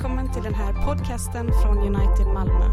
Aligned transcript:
välkommen 0.00 0.32
till 0.32 0.42
den 0.42 0.54
här 0.54 0.86
podcasten 0.86 1.50
från 1.62 1.78
United 1.78 2.26
Malmö. 2.26 2.64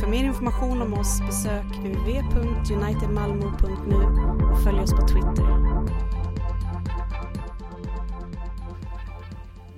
För 0.00 0.06
mer 0.06 0.24
information 0.24 0.82
om 0.82 0.94
oss 0.94 1.20
besök 1.20 1.64
uv.unitedmalmo.nu 1.84 3.96
och 4.52 4.62
följ 4.62 4.80
oss 4.80 4.90
på 4.90 5.08
Twitter. 5.08 5.46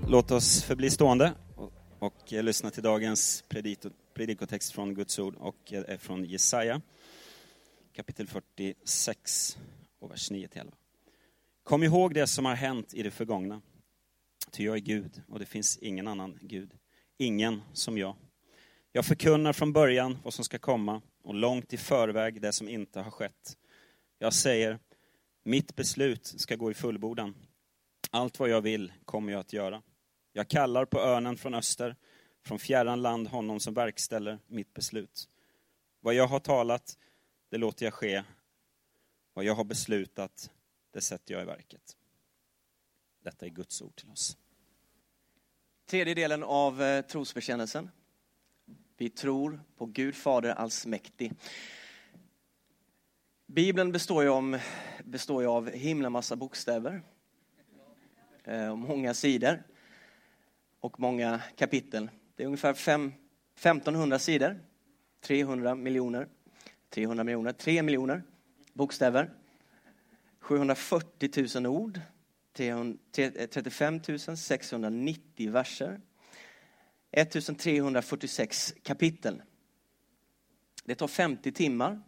Låt 0.09 0.31
oss 0.31 0.63
förbli 0.63 0.91
stående 0.91 1.33
och, 1.57 1.73
och 1.99 2.33
eh, 2.33 2.43
lyssna 2.43 2.71
till 2.71 2.83
dagens 2.83 3.45
predikotext 4.15 4.73
från 4.73 4.95
Guds 4.95 5.19
ord 5.19 5.35
och 5.39 5.73
är 5.73 5.99
från 5.99 6.25
Jesaja 6.25 6.81
kapitel 7.93 8.27
46 8.27 9.59
och 10.01 10.11
vers 10.11 10.31
9 10.31 10.49
11. 10.53 10.73
Kom 11.65 11.83
ihåg 11.83 12.15
det 12.15 12.27
som 12.27 12.45
har 12.45 12.55
hänt 12.55 12.95
i 12.95 13.03
det 13.03 13.11
förgångna. 13.11 13.61
Ty 14.55 14.65
jag 14.65 14.77
är 14.77 14.81
Gud 14.81 15.23
och 15.29 15.39
det 15.39 15.47
finns 15.47 15.79
ingen 15.79 16.09
annan 16.09 16.39
Gud. 16.43 16.79
Ingen 17.17 17.63
som 17.73 17.99
jag. 17.99 18.17
Jag 18.93 19.07
förkunnar 19.07 19.53
från 19.53 19.73
början 19.73 20.19
vad 20.25 20.35
som 20.35 20.45
ska 20.45 20.59
komma 20.59 21.03
och 21.23 21.35
långt 21.35 21.73
i 21.73 21.77
förväg 21.77 22.41
det 22.41 22.53
som 22.53 22.69
inte 22.69 23.01
har 23.01 23.11
skett. 23.11 23.57
Jag 24.19 24.33
säger, 24.33 24.79
mitt 25.43 25.77
beslut 25.77 26.27
ska 26.27 26.57
gå 26.57 26.71
i 26.71 26.75
fullbordan. 26.75 27.35
Allt 28.11 28.39
vad 28.39 28.49
jag 28.49 28.61
vill 28.61 28.93
kommer 29.05 29.33
jag 29.33 29.41
att 29.41 29.53
göra. 29.53 29.83
Jag 30.33 30.49
kallar 30.49 30.85
på 30.85 31.01
örnen 31.01 31.37
från 31.37 31.55
öster, 31.55 31.97
från 32.45 32.59
fjärran 32.59 33.03
land 33.03 33.29
honom 33.29 33.61
som 33.61 33.75
verkställer 33.75 34.39
mitt 34.47 34.75
beslut. 34.75 35.29
Vad 36.01 36.15
jag 36.15 36.27
har 36.27 36.41
talat, 36.41 36.99
det 37.51 37.59
låter 37.59 37.87
jag 37.87 37.95
ske. 37.95 38.23
Vad 39.33 39.45
jag 39.45 39.55
har 39.55 39.65
beslutat, 39.65 40.51
det 40.91 41.01
sätter 41.01 41.35
jag 41.35 41.43
i 41.43 41.47
verket. 41.47 41.97
Detta 43.25 43.47
är 43.47 43.51
Guds 43.51 43.83
ord 43.83 43.97
till 43.97 44.11
oss. 44.11 44.37
Tredje 45.95 46.15
delen 46.15 46.43
av 46.43 46.83
eh, 46.83 47.03
trosbekännelsen. 47.03 47.91
Vi 48.97 49.11
tror 49.11 49.61
på 49.77 49.87
Gud 49.87 50.15
Fader 50.15 50.51
allsmäktig. 50.51 51.33
Bibeln 53.47 53.93
består 53.93 54.23
ju, 54.23 54.29
om, 54.29 54.59
består 55.05 55.43
ju 55.43 55.49
av 55.49 55.71
himla 55.71 56.11
massa 56.11 56.37
bokstäver. 56.37 57.03
Eh, 58.45 58.77
många 58.77 59.15
sidor 59.15 59.63
och 60.81 61.01
många 61.01 61.41
kapitel. 61.57 62.11
Det 62.37 62.43
är 62.43 62.47
ungefär 62.47 62.75
fem, 62.75 63.13
1500 63.55 64.19
sidor, 64.19 64.61
300 65.21 65.75
miljoner, 65.75 66.29
300 66.91 67.25
miljoner, 67.25 67.53
3 67.53 67.83
miljoner 67.83 68.23
bokstäver, 68.73 69.31
740 70.41 71.61
000 71.61 71.67
ord, 71.67 72.01
35 72.55 74.01
690 74.37 75.47
eh, 75.47 75.53
verser, 75.53 76.01
1346 77.13 78.75
kapitel. 78.83 79.43
Det 80.85 80.95
tar 80.95 81.09
50 81.09 81.53
timmar 81.53 82.03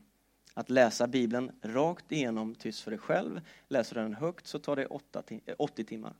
att 0.55 0.71
läsa 0.71 1.07
Bibeln 1.07 1.53
rakt 1.63 2.13
igenom 2.13 2.55
tyst 2.55 2.81
för 2.81 2.91
dig 2.91 3.01
själv. 3.01 3.41
Läser 3.69 3.95
du 3.95 4.03
den 4.03 4.15
högt 4.15 4.47
så 4.47 4.59
tar 4.59 4.77
det 4.77 4.87
80 4.87 5.43
eh, 5.47 5.87
timmar. 5.87 6.15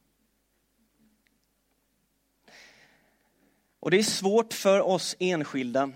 Och 3.81 3.91
det 3.91 3.99
är 3.99 4.03
svårt 4.03 4.53
för 4.53 4.81
oss 4.81 5.17
enskilda 5.19 5.93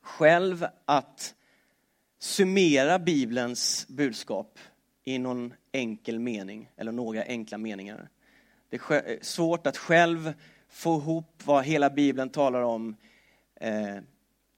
själv 0.00 0.66
att 0.84 1.34
summera 2.18 2.98
Bibelns 2.98 3.88
budskap 3.88 4.58
i 5.08 5.18
någon 5.18 5.54
enkel 5.72 6.18
mening 6.18 6.70
eller 6.76 6.92
några 6.92 7.22
enkla 7.22 7.58
meningar. 7.58 8.08
Det 8.70 8.76
är 8.76 9.10
eh, 9.10 9.18
svårt 9.20 9.66
att 9.66 9.76
själv 9.76 10.32
få 10.68 10.96
ihop 10.96 11.42
vad 11.44 11.64
hela 11.64 11.90
Bibeln 11.90 12.30
talar 12.30 12.62
om 12.62 12.96
eh, 13.60 13.96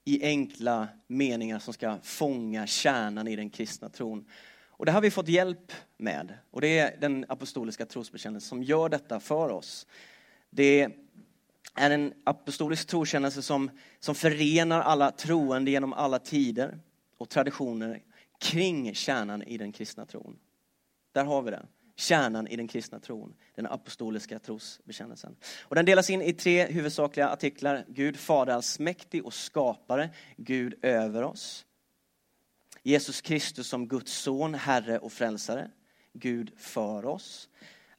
i 0.05 0.23
enkla 0.23 0.87
meningar 1.07 1.59
som 1.59 1.73
ska 1.73 1.97
fånga 2.03 2.67
kärnan 2.67 3.27
i 3.27 3.35
den 3.35 3.49
kristna 3.49 3.89
tron. 3.89 4.25
Och 4.67 4.85
det 4.85 4.91
har 4.91 5.01
vi 5.01 5.11
fått 5.11 5.27
hjälp 5.27 5.71
med. 5.97 6.33
Och 6.51 6.61
det 6.61 6.79
är 6.79 6.97
den 6.99 7.25
apostoliska 7.27 7.85
trosbekännelsen 7.85 8.49
som 8.49 8.63
gör 8.63 8.89
detta 8.89 9.19
för 9.19 9.49
oss. 9.49 9.87
Det 10.49 10.87
är 11.75 11.91
en 11.91 12.13
apostolisk 12.23 12.87
troskännelse 12.87 13.41
som, 13.41 13.71
som 13.99 14.15
förenar 14.15 14.81
alla 14.81 15.11
troende 15.11 15.71
genom 15.71 15.93
alla 15.93 16.19
tider 16.19 16.79
och 17.17 17.29
traditioner 17.29 18.01
kring 18.39 18.95
kärnan 18.95 19.43
i 19.43 19.57
den 19.57 19.71
kristna 19.71 20.05
tron. 20.05 20.39
Där 21.11 21.25
har 21.25 21.41
vi 21.41 21.51
det. 21.51 21.65
Kärnan 21.95 22.47
i 22.47 22.55
den 22.55 22.67
kristna 22.67 22.99
tron, 22.99 23.35
den 23.55 23.65
apostoliska 23.65 24.39
trosbekännelsen. 24.39 25.35
Och 25.61 25.75
den 25.75 25.85
delas 25.85 26.09
in 26.09 26.21
i 26.21 26.33
tre 26.33 26.65
huvudsakliga 26.65 27.29
artiklar. 27.29 27.85
Gud 27.87 28.17
Fader 28.17 28.53
allsmäktig 28.53 29.25
och 29.25 29.33
skapare, 29.33 30.09
Gud 30.37 30.75
över 30.81 31.23
oss. 31.23 31.65
Jesus 32.83 33.21
Kristus 33.21 33.67
som 33.67 33.87
Guds 33.87 34.13
son, 34.13 34.53
Herre 34.53 34.99
och 34.99 35.11
frälsare, 35.11 35.71
Gud 36.13 36.51
för 36.57 37.05
oss. 37.05 37.49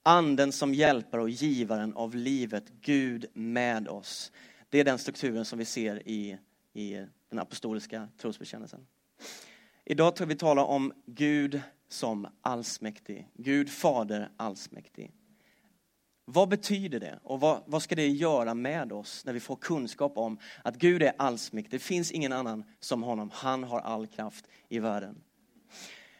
Anden 0.02 0.52
som 0.52 0.74
hjälpare 0.74 1.22
och 1.22 1.30
givaren 1.30 1.94
av 1.94 2.14
livet, 2.14 2.64
Gud 2.80 3.26
med 3.32 3.88
oss. 3.88 4.32
Det 4.68 4.80
är 4.80 4.84
den 4.84 4.98
strukturen 4.98 5.44
som 5.44 5.58
vi 5.58 5.64
ser 5.64 6.08
i, 6.08 6.38
i 6.72 7.06
den 7.28 7.38
apostoliska 7.38 8.08
trosbekännelsen. 8.18 8.86
Idag 9.90 10.16
ska 10.16 10.24
vi 10.24 10.36
tala 10.36 10.64
om 10.64 10.92
Gud 11.06 11.60
som 11.88 12.26
allsmäktig. 12.42 13.28
Gud 13.34 13.70
Fader 13.70 14.28
allsmäktig. 14.36 15.12
Vad 16.24 16.48
betyder 16.48 17.00
det 17.00 17.18
och 17.22 17.40
vad, 17.40 17.62
vad, 17.66 17.82
ska 17.82 17.94
det 17.94 18.08
göra 18.08 18.54
med 18.54 18.92
oss 18.92 19.24
när 19.24 19.32
vi 19.32 19.40
får 19.40 19.56
kunskap 19.56 20.12
om 20.16 20.38
att 20.64 20.76
Gud 20.76 21.02
är 21.02 21.12
allsmäktig? 21.18 21.80
Det 21.80 21.84
finns 21.84 22.12
ingen 22.12 22.32
annan 22.32 22.64
som 22.80 23.02
honom. 23.02 23.30
Han 23.34 23.64
har 23.64 23.80
all 23.80 24.06
kraft 24.06 24.44
i 24.68 24.78
världen. 24.78 25.22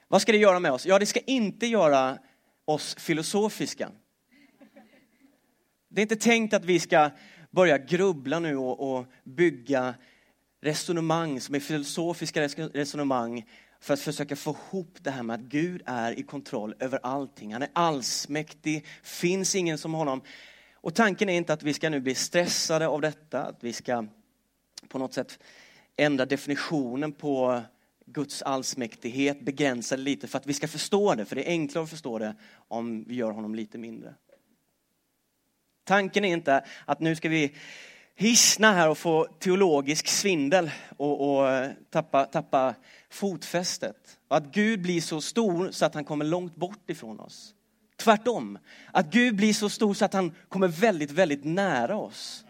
Vad 0.08 0.22
ska 0.22 0.32
det 0.32 0.38
göra 0.38 0.60
med 0.60 0.72
oss? 0.72 0.87
Ja, 0.87 0.98
det 0.98 1.06
ska 1.06 1.20
inte 1.20 1.66
göra 1.66 2.19
oss 2.64 2.94
filosofiska. 2.94 3.91
Det 5.88 6.00
är 6.00 6.02
inte 6.02 6.16
tänkt 6.16 6.54
att 6.54 6.64
vi 6.64 6.81
ska 6.81 7.10
börja 7.50 7.78
grubbla 7.78 8.38
nu 8.38 8.56
och, 8.56 8.97
och 8.97 9.06
bygga 9.25 9.94
resonemang 10.60 11.41
som 11.41 11.54
är 11.54 11.60
filosofiska 11.60 12.43
resonemang 12.48 13.44
för 13.81 13.94
att 13.94 14.00
försöka 14.00 14.37
få 14.37 14.50
ihop 14.50 14.98
det 15.00 15.10
här 15.10 15.22
med 15.22 15.34
att 15.34 15.41
Gud 15.41 15.82
är 15.87 16.19
i 16.19 16.22
kontroll 16.22 16.75
över 16.78 16.98
allting. 17.03 17.53
Han 17.53 17.62
är 17.62 17.71
allsmäktig, 17.72 18.87
finns 19.03 19.54
ingen 19.54 19.78
som 19.78 19.94
honom. 19.94 20.22
Och 20.75 20.94
tanken 20.94 21.28
är 21.28 21.37
inte 21.37 21.53
att 21.53 21.62
vi 21.62 21.75
ska 21.75 21.91
nu 21.91 22.00
bli 22.00 22.15
stressade 22.15 22.88
av 22.88 23.00
detta, 23.00 23.43
att 23.43 23.65
vi 23.65 23.72
ska 23.72 24.06
på 24.88 24.99
något 24.99 25.15
sätt 25.15 25.38
ändra 25.97 26.26
definitionen 26.26 27.12
på 27.12 27.62
Guds 28.06 28.43
allsmäktighet, 28.43 29.41
begränsa 29.41 29.97
det 29.97 30.03
lite 30.03 30.28
för 30.28 30.38
att 30.38 30.47
vi 30.47 30.54
ska 30.54 30.69
förstå 30.69 31.15
det, 31.15 31.25
för 31.25 31.37
det 31.37 31.49
är 31.49 31.50
enklare 31.50 31.84
att 31.84 31.91
förstå 31.91 32.19
det 32.19 32.34
om 32.54 33.04
vi 33.04 33.15
gör 33.15 33.31
honom 33.31 33.54
lite 33.54 33.78
mindre. 33.78 34.15
Tanken 35.84 36.25
är 36.25 36.32
inte 36.32 36.65
att 36.84 37.00
nu 37.00 37.16
ska 37.16 37.28
vi 37.28 37.54
hissna 38.20 38.72
här 38.72 38.88
och 38.88 38.98
få 38.98 39.25
teologisk 39.38 40.08
svindel 40.08 40.70
och, 40.97 41.31
och 41.31 41.48
eh, 41.48 41.70
tappa, 41.91 42.25
tappa 42.25 42.75
fotfästet. 43.10 44.19
Och 44.28 44.36
att 44.36 44.54
Gud 44.54 44.82
blir 44.82 45.00
så 45.00 45.20
stor 45.20 45.70
så 45.70 45.86
att 45.86 45.94
han 45.94 46.04
kommer 46.04 46.25
långt 46.25 46.56
bort 46.56 46.91
ifrån 46.91 47.20
oss. 47.20 47.54
Tvärtom, 47.97 48.58
att 48.92 49.12
Gud 49.12 49.36
blir 49.36 49.53
så 49.53 49.69
stor 49.69 49.94
så 49.94 50.04
att 50.04 50.12
han 50.12 50.32
kommer 50.48 50.69
väldigt, 50.69 51.10
väldigt 51.10 51.44
nära 51.44 51.97
oss. 51.97 52.44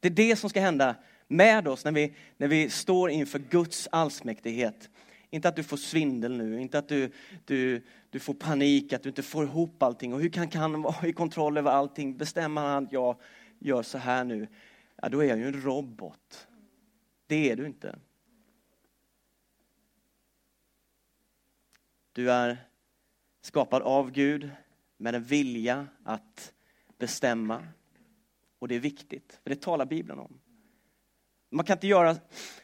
Det 0.00 0.08
är 0.08 0.12
det 0.12 0.36
som 0.36 0.50
ska 0.50 0.60
hända 0.60 0.96
med 1.28 1.68
oss 1.68 1.84
när 1.84 1.92
vi, 1.92 2.14
när 2.36 2.48
vi 2.48 2.70
står 2.70 3.10
inför 3.10 3.38
Guds 3.38 3.88
allsmäktighet. 3.92 4.88
Inte 5.30 5.48
att 5.48 5.56
du 5.56 5.62
får 5.62 5.76
svindel 5.76 6.36
nu, 6.36 6.60
inte 6.60 6.78
att 6.78 6.88
du, 6.88 7.12
du, 7.44 7.82
du 8.10 8.18
får 8.18 8.34
panik, 8.34 8.92
att 8.92 9.02
du 9.02 9.08
inte 9.08 9.22
får 9.22 9.44
ihop 9.44 9.82
allting. 9.82 10.14
Och 10.14 10.20
hur 10.20 10.28
kan, 10.28 10.48
han 10.52 10.82
vara 10.82 11.06
i 11.06 11.12
kontroll 11.12 11.58
över 11.58 11.70
allting? 11.70 12.16
Bestämmer 12.16 12.60
han 12.60 12.84
att 12.84 12.92
jag 12.92 13.16
gör 13.58 13.82
så 13.82 13.98
här 13.98 14.24
nu? 14.24 14.48
Ja, 14.96 15.08
då 15.08 15.20
är 15.20 15.28
jag 15.28 15.38
ju 15.38 15.46
en 15.46 15.62
robot. 15.62 16.48
Det 17.26 17.50
är 17.50 17.56
du 17.56 17.66
inte. 17.66 17.98
Du 22.12 22.30
är 22.30 22.68
skapad 23.40 23.82
av 23.82 24.10
Gud 24.10 24.50
med 24.96 25.14
en 25.14 25.24
vilja 25.24 25.86
att 26.04 26.52
bestämma. 26.98 27.68
Och 28.58 28.68
det 28.68 28.74
är 28.74 28.80
viktigt, 28.80 29.40
för 29.42 29.50
det 29.50 29.62
talar 29.62 29.86
Bibeln 29.86 30.18
om. 30.18 30.40
Man 31.50 31.64
kan 31.64 31.76
inte 31.76 31.86
göra 31.86 32.16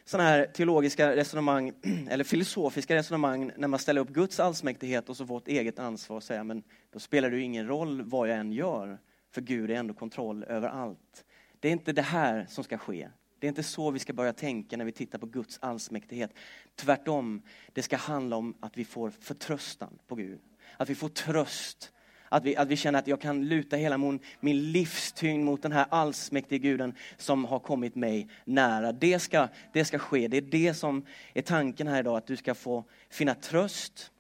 sådana 0.05 0.29
här 0.29 0.47
teologiska 0.47 1.17
resonemang 1.17 1.73
eller 2.11 2.25
filosofiska 2.25 2.95
resonemang 2.95 3.53
när 3.57 3.69
man 3.69 3.79
ställer 3.79 4.01
upp 4.01 4.09
Guds 4.09 4.41
allsmäktighet 4.41 5.09
och 5.09 5.17
så 5.17 5.25
vårt 5.25 5.49
eget 5.49 5.79
ansvar 5.79 6.17
och 6.17 6.23
säga 6.23 6.45
men 6.45 6.63
då 6.91 6.99
spelar 6.99 7.31
det 7.31 7.37
ju 7.37 7.43
ingen 7.43 7.67
roll 7.67 8.03
vad 8.03 8.29
jag 8.29 8.39
än 8.39 8.53
gör 8.53 8.99
för 9.31 9.41
Gud 9.41 9.71
är 9.71 9.75
ändå 9.75 9.95
kontroll 9.95 10.45
över 10.45 10.69
allt. 10.69 11.25
Det 11.61 11.69
är 11.69 11.73
inte 11.73 11.93
det 11.93 12.03
här 12.03 12.47
som 12.49 12.65
ska 12.65 12.79
ske. 12.79 13.09
Det 13.39 13.47
är 13.47 13.49
inte 13.49 13.63
så 13.63 13.91
vi 13.91 13.99
ska 13.99 14.13
börja 14.13 14.33
tänka 14.33 14.77
när 14.77 14.85
vi 14.85 14.93
tittar 14.93 15.19
på 15.19 15.27
Guds 15.27 15.59
allsmäktighet. 15.63 16.31
Tvärtom, 16.75 17.43
det 17.73 17.83
ska 17.83 17.97
handla 17.97 18.37
om 18.37 18.55
att 18.61 18.79
vi 18.79 18.85
får 18.85 19.11
förtröstan 19.11 19.99
på 20.07 20.15
Gud. 20.15 20.41
Att 20.77 20.91
vi 20.91 20.95
får 20.95 21.09
tröst 21.09 21.93
Att 22.33 22.45
vi, 22.45 22.57
att 22.57 22.69
vi 22.69 22.77
känner 22.77 22.99
att 22.99 23.07
jag 23.07 23.21
kan 23.21 23.49
luta 23.49 23.77
hela 23.77 23.99
min, 23.99 24.21
min 24.41 24.73
livstyngd 24.73 25.45
mot 25.45 25.63
den 25.63 25.73
här 25.73 25.87
allsmäktige 25.91 26.59
guden 26.59 26.95
som 27.17 27.45
har 27.45 27.59
kommit 27.59 27.95
mig 27.95 28.29
nära. 28.45 28.93
Det 28.93 29.19
ska, 29.19 29.49
det 29.73 29.85
ska 29.85 29.99
ske. 29.99 30.29
Det 30.29 30.37
är 30.37 30.41
det 30.41 30.75
som 30.75 31.07
är 31.35 31.43
tanken 31.43 31.89
här 31.89 32.01
idag, 32.01 32.17
att 32.17 32.27
du 32.27 32.37
ska 32.37 32.55
få 32.55 32.85
finna 33.11 33.35
tröst 33.35 34.11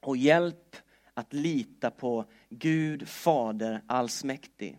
och 0.00 0.16
hjälp 0.16 0.76
att 1.14 1.32
lita 1.32 1.90
på 1.90 2.24
Gud, 2.48 3.08
Fader 3.08 3.82
allsmäktig. 3.86 4.78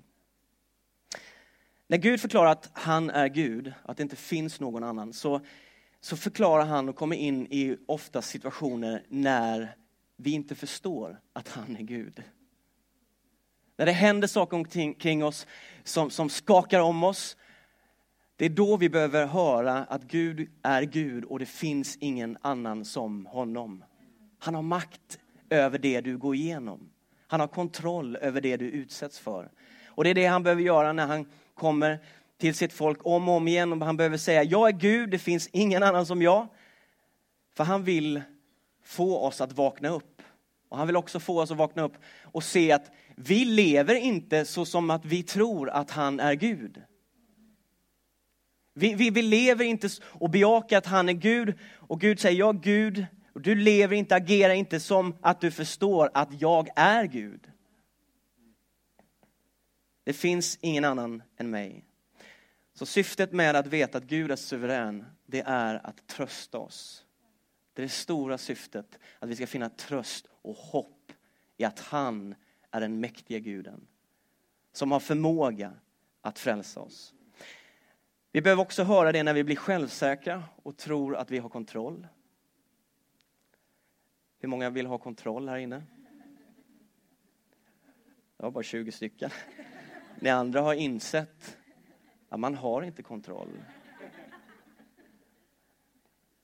När 1.92 1.98
Gud 1.98 2.22
förklarar 2.22 2.52
att 2.52 2.70
han 2.74 3.10
är 3.10 3.28
Gud, 3.28 3.74
att 3.84 3.98
det 3.98 4.04
inte 4.04 4.16
finns 4.16 4.60
någon 4.60 4.84
annan, 4.84 5.14
så, 5.14 5.42
så 6.02 6.18
förklarar 6.18 6.66
han 6.66 6.90
och 6.90 6.96
kommer 6.96 7.16
in 7.16 7.48
i 7.50 7.78
ofta 7.86 8.22
situationer 8.22 9.04
när 9.08 9.76
vi 10.18 10.32
inte 10.32 10.56
förstår 10.56 11.20
att 11.34 11.48
han 11.48 11.76
är 11.76 11.82
Gud. 11.82 12.24
När 13.78 13.86
det 13.86 13.92
händer 13.92 14.28
saker 14.28 14.58
omkring 14.58 15.24
oss 15.24 15.48
som, 15.84 16.10
som 16.10 16.30
skakar 16.30 16.80
om 16.80 17.04
oss, 17.04 17.38
det 18.36 18.46
är 18.46 18.50
då 18.50 18.78
vi 18.78 18.90
behöver 18.90 19.26
höra 19.26 19.78
att 19.78 20.04
Gud 20.04 20.50
är 20.62 20.84
Gud 20.84 21.24
och 21.24 21.40
det 21.40 21.46
finns 21.46 21.98
ingen 22.00 22.38
annan 22.42 22.86
som 22.86 23.26
honom. 23.26 23.84
Han 24.40 24.56
har 24.56 24.62
makt 24.62 25.20
över 25.50 25.80
det 25.80 26.02
du 26.02 26.18
går 26.18 26.36
igenom. 26.36 26.90
Han 27.28 27.40
har 27.40 27.48
kontroll 27.48 28.16
över 28.16 28.42
det 28.42 28.58
du 28.58 28.66
utsätts 28.66 29.20
för. 29.20 29.52
Och 29.86 30.04
det 30.04 30.10
är 30.10 30.16
det 30.16 30.26
han 30.26 30.44
behöver 30.44 30.62
göra 30.62 30.94
när 30.94 31.08
han 31.08 31.26
kommer 31.56 32.00
till 32.38 32.56
sitt 32.56 32.74
folk 32.74 33.06
om 33.06 33.30
och 33.30 33.36
om 33.36 33.48
igen. 33.48 33.74
Och 33.74 33.86
han 33.86 33.98
behöver 33.98 34.18
säga, 34.18 34.44
jag 34.44 34.68
är 34.68 34.74
Gud, 34.74 35.10
det 35.10 35.20
finns 35.20 35.50
ingen 35.52 35.84
annan 35.84 36.06
som 36.06 36.22
jag. 36.22 36.48
För 37.56 37.64
han 37.64 37.84
vill 37.84 38.22
få 38.84 39.18
oss 39.18 39.42
att 39.42 39.54
vakna 39.54 39.90
upp. 39.90 40.22
Och 40.70 40.78
han 40.78 40.88
vill 40.88 40.96
också 40.96 41.20
få 41.20 41.42
oss 41.42 41.52
att 41.52 41.58
vakna 41.58 41.82
upp 41.82 41.94
och 42.22 42.44
se 42.44 42.72
att 42.72 42.92
vi 43.16 43.46
lever 43.46 43.96
inte 43.96 44.46
så 44.46 44.66
som 44.66 44.90
att 44.90 45.06
vi 45.06 45.24
tror 45.24 45.70
att 45.70 45.92
han 45.92 46.20
är 46.20 46.34
Gud. 46.34 46.82
Vi, 48.74 48.94
vi, 48.94 49.10
vi 49.10 49.22
lever 49.22 49.66
inte 49.66 49.90
och 50.04 50.30
bejakar 50.30 50.78
att 50.78 50.86
han 50.86 51.10
är 51.10 51.14
Gud 51.14 51.54
och 51.76 52.02
Gud 52.02 52.20
säger, 52.20 52.40
jag 52.40 52.56
är 52.56 52.60
Gud. 52.60 53.06
Och 53.34 53.42
du 53.42 53.56
lever 53.56 53.96
inte, 53.96 54.16
agerar 54.16 54.54
inte 54.54 54.80
som 54.80 55.16
att 55.22 55.42
du 55.42 55.52
förstår 55.52 56.10
att 56.14 56.42
jag 56.42 56.70
är 56.76 57.06
Gud. 57.06 57.48
Det 60.12 60.16
finns 60.16 60.58
ingen 60.62 60.86
annan 60.86 61.24
än 61.38 61.50
mig. 61.50 61.86
Så 62.74 62.86
syftet 62.86 63.32
med 63.32 63.56
att 63.56 63.68
veta 63.68 63.98
att 63.98 64.04
Gud 64.04 64.32
är 64.32 64.36
suverän, 64.36 65.06
det 65.26 65.42
är 65.42 65.88
att 65.88 66.08
trösta 66.08 66.58
oss. 66.58 67.06
Det 67.74 67.82
är 67.82 67.84
det 67.84 67.90
stora 67.90 68.38
syftet, 68.38 69.00
att 69.20 69.30
vi 69.30 69.36
ska 69.36 69.48
finna 69.48 69.70
tröst 69.70 70.28
och 70.32 70.56
hopp 70.56 71.12
i 71.58 71.64
att 71.64 71.80
han 71.80 72.36
är 72.72 72.82
den 72.82 73.00
mäktiga 73.00 73.40
guden. 73.40 73.88
Som 74.72 74.92
har 74.92 75.00
förmåga 75.00 75.74
att 76.22 76.40
frälsa 76.40 76.80
oss. 76.80 77.14
Vi 78.32 78.42
behöver 78.42 78.62
också 78.62 78.84
höra 78.84 79.12
det 79.12 79.24
när 79.24 79.34
vi 79.34 79.44
blir 79.44 79.56
självsäkra 79.56 80.44
och 80.56 80.78
tror 80.78 81.16
att 81.16 81.32
vi 81.32 81.38
har 81.38 81.50
kontroll. 81.50 82.08
Hur 84.40 84.50
många 84.50 84.70
vill 84.70 84.86
ha 84.86 84.98
kontroll 84.98 85.50
här 85.50 85.58
inne? 85.58 85.84
Det 88.38 88.44
var 88.44 88.52
bara 88.52 88.64
20 88.64 88.92
stycken. 88.92 89.30
Ni 90.22 90.30
andra 90.30 90.62
har 90.62 90.74
insett 90.74 91.58
att 92.30 92.40
man 92.40 92.56
har 92.56 92.82
inte 92.82 93.04
kontroll. 93.04 93.58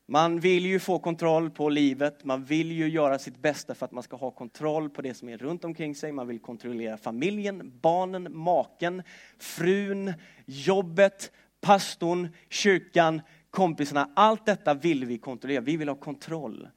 Man 0.06 0.40
vill 0.40 0.66
ju 0.66 0.80
få 0.80 1.00
kontroll 1.00 1.50
på 1.50 1.70
livet, 1.70 2.24
man 2.24 2.44
vill 2.44 2.72
ju 2.72 2.90
göra 2.90 3.20
sitt 3.20 3.38
bästa 3.38 3.76
för 3.76 3.86
att 3.86 3.92
man 3.92 4.04
ska 4.04 4.16
ha 4.16 4.32
kontroll 4.32 4.90
på 4.90 5.02
det 5.02 5.14
som 5.14 5.30
är 5.30 5.38
runt 5.38 5.66
omkring 5.66 5.96
sig. 5.96 6.12
Man 6.12 6.28
vill 6.28 6.40
kontrollera 6.40 6.98
familjen, 6.98 7.80
barnen, 7.82 8.38
maken, 8.38 9.04
frun, 9.38 10.14
jobbet, 10.46 11.32
pastorn, 11.62 12.30
kyrkan, 12.50 13.22
kompisarna. 13.50 14.12
Allt 14.16 14.46
detta 14.46 14.74
vill 14.74 15.06
vi 15.06 15.18
kontrollera. 15.18 15.62
Vi 15.62 15.78
vill 15.78 15.90
ha 15.90 15.96
kontroll. 15.96 16.70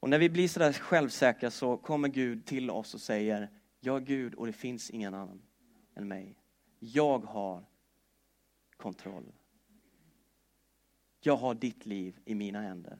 Och 0.00 0.08
när 0.08 0.18
vi 0.18 0.30
blir 0.30 0.48
sådär 0.48 0.72
självsäkra 0.72 1.50
så 1.50 1.76
kommer 1.76 2.08
Gud 2.08 2.46
till 2.46 2.70
oss 2.70 2.94
och 2.94 3.00
säger, 3.00 3.48
jag 3.80 3.96
är 3.96 4.06
Gud 4.06 4.34
och 4.34 4.46
det 4.46 4.52
finns 4.52 4.90
ingen 4.90 5.14
annan 5.14 5.42
än 5.94 6.08
mig. 6.08 6.36
Jag 6.78 7.18
har 7.18 7.64
kontroll. 8.76 9.32
Jag 11.20 11.36
har 11.36 11.54
ditt 11.54 11.86
liv 11.86 12.20
i 12.24 12.34
mina 12.34 12.60
händer. 12.60 12.98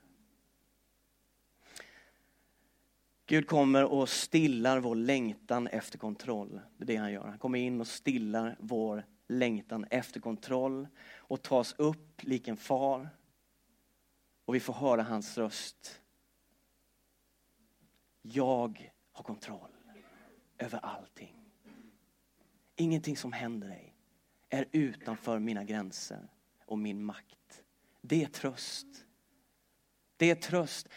Gud 3.27 3.47
kommer 3.47 3.85
och 3.85 4.09
stillar 4.09 4.81
vår 4.81 4.94
längtan 4.94 5.67
efter 5.67 5.99
kontroll. 5.99 6.61
Det 6.77 6.85
är 6.85 6.87
det 6.87 6.97
han 6.97 7.12
gör. 7.12 7.26
Han 7.26 7.38
kommer 7.38 7.59
in 7.59 7.81
och 7.81 7.87
stillar 7.87 8.56
vår 8.61 9.06
längtan 9.26 9.87
efter 9.91 10.21
kontroll 10.21 10.88
och 11.17 11.43
tas 11.43 11.75
upp 11.79 12.23
lik 12.23 12.49
en 12.49 12.56
far. 12.56 13.09
Och 14.44 14.55
vi 14.55 14.61
får 14.61 14.73
höra 14.73 15.03
hans 15.03 15.38
röst. 15.38 16.00
Jag 18.23 18.93
har 19.12 19.25
kontroll 19.25 19.80
över 20.61 20.79
allting. 20.79 21.35
Ingenting 22.77 23.17
som 23.17 23.33
händer 23.33 23.69
dig 23.69 23.95
är 24.49 24.67
utanför 24.73 25.39
mina 25.39 25.65
gränser 25.65 26.29
och 26.67 26.79
min 26.79 27.05
makt. 27.05 27.62
Det 28.01 28.23
är 28.23 28.27
tröst. 28.27 28.87
Det 30.17 30.31
är 30.31 30.35
tröst. 30.35 30.89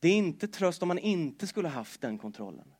Det 0.00 0.08
är 0.08 0.16
inte 0.16 0.48
tröst 0.48 0.82
om 0.82 0.88
man 0.88 0.98
inte 0.98 1.46
skulle 1.46 1.68
haft 1.68 2.00
den 2.00 2.18
kontrollen. 2.18 2.74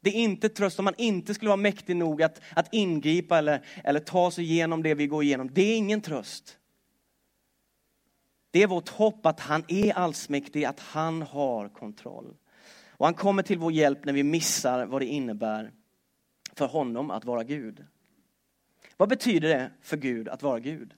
Det 0.00 0.10
är 0.10 0.22
inte 0.22 0.48
tröst 0.48 0.78
om 0.78 0.84
man 0.84 0.94
inte 0.98 1.34
skulle 1.34 1.48
vara 1.48 1.56
mäktig 1.56 1.96
nog 1.96 2.22
att, 2.22 2.40
att 2.56 2.74
ingripa 2.74 3.38
eller, 3.38 3.66
eller 3.84 4.00
ta 4.00 4.30
sig 4.30 4.44
igenom 4.44 4.82
det 4.82 4.94
vi 4.94 5.06
går 5.06 5.22
igenom. 5.22 5.50
Det 5.52 5.62
är 5.62 5.76
ingen 5.76 6.00
tröst. 6.00 6.58
Det 8.50 8.62
är 8.62 8.66
vårt 8.66 8.88
hopp 8.88 9.26
att 9.26 9.40
han 9.40 9.64
är 9.68 9.92
allsmäktig, 9.92 10.64
att 10.64 10.80
han 10.80 11.22
har 11.22 11.68
kontroll. 11.68 12.36
Och 13.00 13.06
han 13.06 13.14
kommer 13.14 13.42
till 13.42 13.58
vår 13.58 13.72
hjälp 13.72 14.04
när 14.04 14.12
vi 14.12 14.22
missar 14.22 14.86
vad 14.86 15.02
det 15.02 15.06
innebär 15.06 15.72
för 16.52 16.66
honom 16.66 17.10
att 17.10 17.24
vara 17.24 17.44
Gud. 17.44 17.84
Vad 18.96 19.08
betyder 19.08 19.48
det 19.48 19.70
för 19.82 19.96
Gud 19.96 20.28
att 20.28 20.42
vara 20.42 20.60
Gud? 20.60 20.94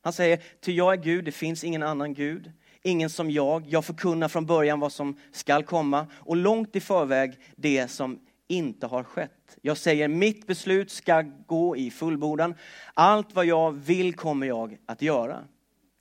Han 0.00 0.12
säger, 0.12 0.42
ty 0.60 0.72
jag 0.72 0.92
är 0.92 1.02
Gud, 1.02 1.24
det 1.24 1.32
finns 1.32 1.64
ingen 1.64 1.82
annan 1.82 2.14
Gud, 2.14 2.52
ingen 2.82 3.10
som 3.10 3.30
jag. 3.30 3.66
Jag 3.66 3.84
förkunnar 3.84 4.28
från 4.28 4.46
början 4.46 4.80
vad 4.80 4.92
som 4.92 5.18
skall 5.32 5.64
komma 5.64 6.06
och 6.14 6.36
långt 6.36 6.76
i 6.76 6.80
förväg 6.80 7.38
det 7.56 7.88
som 7.88 8.20
inte 8.46 8.86
har 8.86 9.02
skett. 9.02 9.58
Jag 9.62 9.78
säger, 9.78 10.08
mitt 10.08 10.46
beslut 10.46 10.90
ska 10.90 11.22
gå 11.46 11.76
i 11.76 11.90
fullbordan. 11.90 12.54
Allt 12.94 13.34
vad 13.34 13.46
jag 13.46 13.72
vill 13.72 14.14
kommer 14.14 14.46
jag 14.46 14.78
att 14.86 15.02
göra. 15.02 15.44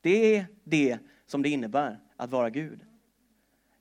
Det 0.01 0.35
är 0.35 0.45
det 0.63 0.97
som 1.25 1.41
det 1.41 1.49
innebär 1.49 2.02
att 2.17 2.31
vara 2.31 2.49
Gud. 2.49 2.79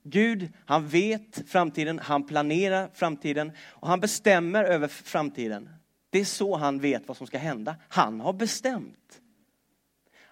Gud, 0.02 0.52
han 0.66 0.88
vet 0.88 1.50
framtiden, 1.50 1.98
han 1.98 2.26
planerar 2.26 2.90
framtiden 2.94 3.52
och 3.66 3.88
han 3.88 4.00
bestämmer 4.00 4.64
över 4.64 4.88
framtiden. 4.88 5.68
Det 6.10 6.20
är 6.20 6.24
så 6.24 6.56
han 6.56 6.78
vet 6.78 7.08
vad 7.08 7.16
som 7.16 7.26
ska 7.26 7.38
hända. 7.38 7.76
Han 7.88 8.20
har 8.20 8.32
bestämt. 8.32 9.20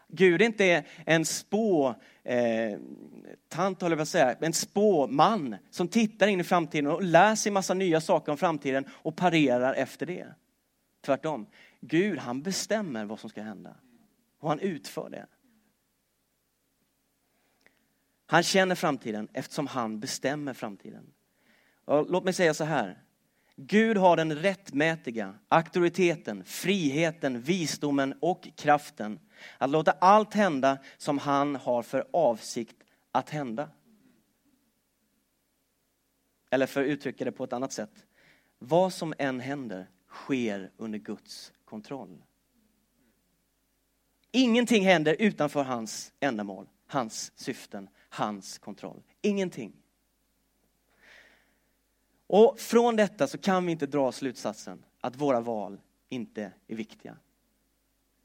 Gud 0.08 0.42
är 0.42 0.46
inte 0.46 0.84
en 1.06 1.24
spå, 1.24 1.94
eh, 2.22 2.78
tant 3.48 3.82
håller 3.82 3.96
jag 3.96 4.08
säga, 4.08 4.36
en 4.40 4.52
spåman 4.52 5.56
som 5.70 5.88
tittar 5.88 6.26
in 6.26 6.40
i 6.40 6.44
framtiden 6.44 6.86
och 6.86 7.02
lär 7.02 7.34
sig 7.34 7.52
massa 7.52 7.74
nya 7.74 8.00
saker 8.00 8.32
om 8.32 8.38
framtiden 8.38 8.84
och 8.90 9.16
parerar 9.16 9.74
efter 9.74 10.06
det. 10.06 10.26
Tvärtom. 11.04 11.46
Gud 11.80 12.18
han 12.18 12.42
bestämmer 12.42 13.04
vad 13.04 13.20
som 13.20 13.30
ska 13.30 13.42
hända 13.42 13.74
och 14.40 14.48
han 14.48 14.60
utför 14.60 15.10
det. 15.10 15.26
Han 18.30 18.42
känner 18.42 18.74
framtiden 18.74 19.28
eftersom 19.32 19.66
han 19.66 20.00
bestämmer 20.00 20.54
framtiden. 20.54 21.12
Och 21.84 22.10
låt 22.10 22.24
mig 22.24 22.32
säga 22.32 22.54
så 22.54 22.64
här. 22.64 23.02
Gud 23.56 23.96
har 23.96 24.16
den 24.16 24.36
rättmätiga 24.36 25.34
auktoriteten, 25.48 26.44
friheten, 26.44 27.40
visdomen 27.40 28.14
och 28.20 28.48
kraften 28.56 29.20
att 29.58 29.70
låta 29.70 29.92
allt 29.92 30.34
hända 30.34 30.78
som 30.96 31.18
han 31.18 31.56
har 31.56 31.82
för 31.82 32.06
avsikt 32.12 32.76
att 33.12 33.30
hända. 33.30 33.70
Eller 36.50 36.66
för 36.66 36.80
att 36.82 36.88
uttrycka 36.88 37.24
det 37.24 37.32
på 37.32 37.44
ett 37.44 37.52
annat 37.52 37.72
sätt. 37.72 38.06
Vad 38.58 38.92
som 38.92 39.14
än 39.18 39.40
händer 39.40 39.90
sker 40.08 40.70
under 40.76 40.98
Guds 40.98 41.52
kontroll. 41.64 42.22
Ingenting 44.32 44.84
händer 44.84 45.16
utanför 45.18 45.62
hans 45.62 46.12
ändamål, 46.20 46.68
hans 46.86 47.32
syften, 47.36 47.88
hans 48.10 48.58
kontroll. 48.58 49.02
Ingenting. 49.22 49.72
Och 52.26 52.60
från 52.60 52.96
detta 52.96 53.26
så 53.26 53.38
kan 53.38 53.66
vi 53.66 53.72
inte 53.72 53.86
dra 53.86 54.12
slutsatsen 54.12 54.84
att 55.00 55.16
våra 55.16 55.40
val 55.40 55.80
inte 56.08 56.52
är 56.66 56.76
viktiga. 56.76 57.16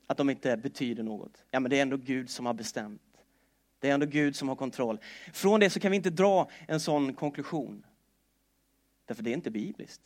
Att 0.08 0.18
de 0.18 0.30
inte 0.30 0.58
betyder 0.58 1.04
något. 1.04 1.44
Ja, 1.52 1.60
men 1.60 1.70
det 1.70 1.78
är 1.78 1.82
ändå 1.82 1.98
Gud 1.98 2.30
som 2.30 2.46
har 2.46 2.54
bestämt. 2.54 3.02
Det 3.80 3.90
är 3.90 3.94
ändå 3.94 4.06
Gud 4.06 4.36
som 4.36 4.50
har 4.50 4.56
kontroll. 4.56 5.00
Från 5.34 5.60
det 5.60 5.70
så 5.70 5.80
kan 5.80 5.92
vi 5.92 5.98
inte 5.98 6.10
dra 6.10 6.50
en 6.68 6.80
sån 6.80 7.14
konklusion. 7.14 7.86
Därför 9.06 9.24
det 9.24 9.30
är 9.30 9.34
inte 9.34 9.52
bibliskt. 9.52 10.02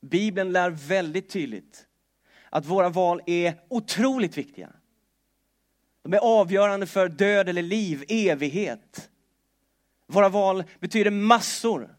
Bibeln 0.00 0.52
lär 0.52 0.70
väldigt 0.70 1.28
tydligt 1.28 1.86
att 2.50 2.66
våra 2.66 2.88
val 2.88 3.20
är 3.26 3.60
otroligt 3.68 4.38
viktiga. 4.38 4.72
De 6.04 6.12
är 6.12 6.18
avgörande 6.18 6.86
för 6.86 7.08
död 7.08 7.48
eller 7.48 7.62
liv, 7.62 8.04
evighet. 8.08 9.10
Våra 10.06 10.28
val 10.28 10.64
betyder 10.80 11.10
massor. 11.10 11.96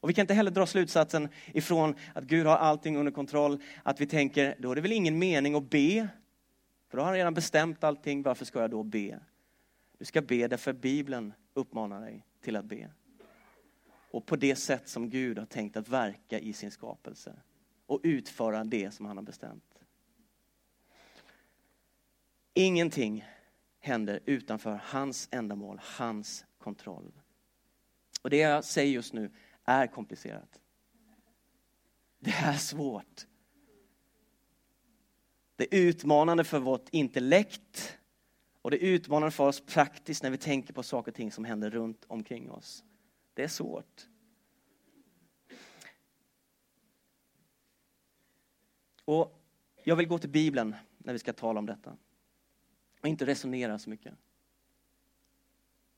Och 0.00 0.08
vi 0.08 0.14
kan 0.14 0.22
inte 0.22 0.34
heller 0.34 0.50
dra 0.50 0.66
slutsatsen 0.66 1.28
ifrån 1.46 1.94
att 2.14 2.24
Gud 2.24 2.46
har 2.46 2.56
allting 2.56 2.96
under 2.96 3.12
kontroll, 3.12 3.62
att 3.82 4.00
vi 4.00 4.06
tänker, 4.06 4.54
då 4.58 4.70
är 4.70 4.74
det 4.74 4.80
väl 4.80 4.92
ingen 4.92 5.18
mening 5.18 5.54
att 5.54 5.70
be? 5.70 6.08
För 6.90 6.96
då 6.96 7.02
har 7.02 7.06
han 7.06 7.14
redan 7.14 7.34
bestämt 7.34 7.84
allting, 7.84 8.22
varför 8.22 8.44
ska 8.44 8.60
jag 8.60 8.70
då 8.70 8.82
be? 8.82 9.20
Du 9.98 10.04
ska 10.04 10.22
be 10.22 10.48
därför 10.48 10.72
Bibeln 10.72 11.32
uppmanar 11.54 12.00
dig 12.00 12.24
till 12.40 12.56
att 12.56 12.64
be. 12.64 12.90
Och 14.10 14.26
på 14.26 14.36
det 14.36 14.56
sätt 14.56 14.88
som 14.88 15.10
Gud 15.10 15.38
har 15.38 15.46
tänkt 15.46 15.76
att 15.76 15.88
verka 15.88 16.38
i 16.38 16.52
sin 16.52 16.70
skapelse 16.70 17.36
och 17.86 18.00
utföra 18.02 18.64
det 18.64 18.94
som 18.94 19.06
han 19.06 19.16
har 19.16 19.24
bestämt. 19.24 19.78
Ingenting 22.54 23.24
händer 23.86 24.20
utanför 24.24 24.80
hans 24.84 25.28
ändamål, 25.30 25.80
hans 25.82 26.44
kontroll. 26.58 27.12
Och 28.22 28.30
det 28.30 28.36
jag 28.36 28.64
säger 28.64 28.92
just 28.92 29.12
nu 29.12 29.30
är 29.64 29.86
komplicerat. 29.86 30.60
Det 32.18 32.30
är 32.30 32.56
svårt. 32.56 33.26
Det 35.56 35.74
är 35.74 35.78
utmanande 35.78 36.44
för 36.44 36.58
vårt 36.58 36.88
intellekt 36.90 37.98
och 38.62 38.70
det 38.70 38.84
är 38.84 38.88
utmanande 38.88 39.30
för 39.30 39.48
oss 39.48 39.60
praktiskt 39.60 40.22
när 40.22 40.30
vi 40.30 40.38
tänker 40.38 40.74
på 40.74 40.82
saker 40.82 41.10
och 41.10 41.16
ting 41.16 41.32
som 41.32 41.44
händer 41.44 41.70
runt 41.70 42.04
omkring 42.08 42.50
oss. 42.50 42.84
Det 43.34 43.42
är 43.42 43.48
svårt. 43.48 44.08
Och 49.04 49.42
jag 49.84 49.96
vill 49.96 50.08
gå 50.08 50.18
till 50.18 50.30
Bibeln 50.30 50.74
när 50.98 51.12
vi 51.12 51.18
ska 51.18 51.32
tala 51.32 51.58
om 51.58 51.66
detta. 51.66 51.96
Och 53.06 53.10
inte 53.10 53.26
resonera 53.26 53.78
så 53.78 53.90
mycket. 53.90 54.14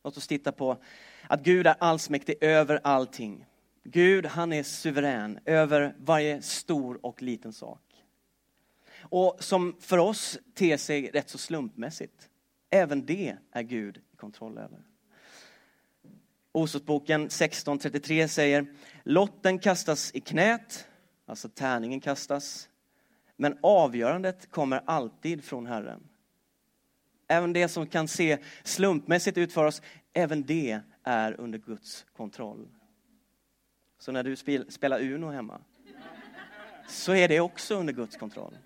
Låt 0.04 0.16
oss 0.16 0.26
titta 0.26 0.52
på 0.52 0.82
att 1.28 1.42
Gud 1.42 1.66
är 1.66 1.74
allsmäktig 1.78 2.36
över 2.40 2.80
allting. 2.84 3.46
Gud, 3.84 4.26
han 4.26 4.52
är 4.52 4.62
suverän 4.62 5.38
över 5.44 5.94
varje 5.98 6.42
stor 6.42 7.06
och 7.06 7.22
liten 7.22 7.52
sak. 7.52 8.04
Och 9.00 9.36
som 9.40 9.76
för 9.80 9.98
oss 9.98 10.38
ter 10.54 10.76
sig 10.76 11.10
rätt 11.10 11.28
så 11.28 11.38
slumpmässigt. 11.38 12.28
Även 12.70 13.06
det 13.06 13.36
är 13.52 13.62
Gud 13.62 14.00
i 14.12 14.16
kontroll 14.16 14.58
över. 14.58 14.82
Osotboken 16.52 17.28
16.33 17.28 18.26
säger, 18.26 18.66
lotten 19.02 19.58
kastas 19.58 20.14
i 20.14 20.20
knät, 20.20 20.88
alltså 21.26 21.48
tärningen 21.48 22.00
kastas, 22.00 22.68
men 23.36 23.58
avgörandet 23.62 24.50
kommer 24.50 24.82
alltid 24.84 25.44
från 25.44 25.66
Herren. 25.66 26.07
Även 27.28 27.52
det 27.52 27.68
som 27.68 27.86
kan 27.86 28.08
se 28.08 28.38
slumpmässigt 28.64 29.38
ut 29.38 29.52
för 29.52 29.64
oss, 29.64 29.82
även 30.12 30.46
det 30.46 30.80
är 31.02 31.40
under 31.40 31.58
Guds 31.58 32.06
kontroll. 32.16 32.68
Så 33.98 34.12
när 34.12 34.22
du 34.22 34.36
spelar 34.68 35.00
Uno 35.02 35.26
hemma, 35.26 35.60
så 36.88 37.14
är 37.14 37.28
det 37.28 37.40
också 37.40 37.74
under 37.74 37.92
Guds 37.92 38.16
kontroll. 38.16 38.58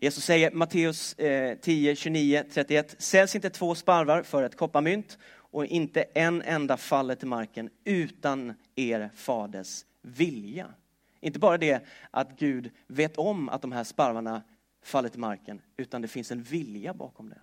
Jesus 0.00 0.24
säger 0.24 0.50
Matteus 0.50 1.16
10, 1.60 1.96
29, 1.96 2.44
31. 2.52 2.94
Säljs 2.98 3.34
inte 3.34 3.50
två 3.50 3.74
sparvar 3.74 4.22
för 4.22 4.42
ett 4.42 4.56
kopparmynt 4.56 5.18
och 5.34 5.66
inte 5.66 6.02
en 6.02 6.42
enda 6.42 6.76
faller 6.76 7.14
till 7.14 7.28
marken 7.28 7.70
utan 7.84 8.54
er 8.74 9.10
faders 9.14 9.84
vilja. 10.02 10.74
Inte 11.22 11.38
bara 11.38 11.58
det 11.58 11.84
att 12.10 12.38
Gud 12.38 12.70
vet 12.86 13.16
om 13.16 13.48
att 13.48 13.62
de 13.62 13.72
här 13.72 13.84
sparvarna 13.84 14.42
faller 14.82 15.08
till 15.08 15.20
marken, 15.20 15.60
utan 15.76 16.02
det 16.02 16.08
finns 16.08 16.30
en 16.32 16.42
vilja 16.42 16.94
bakom 16.94 17.28
det. 17.28 17.40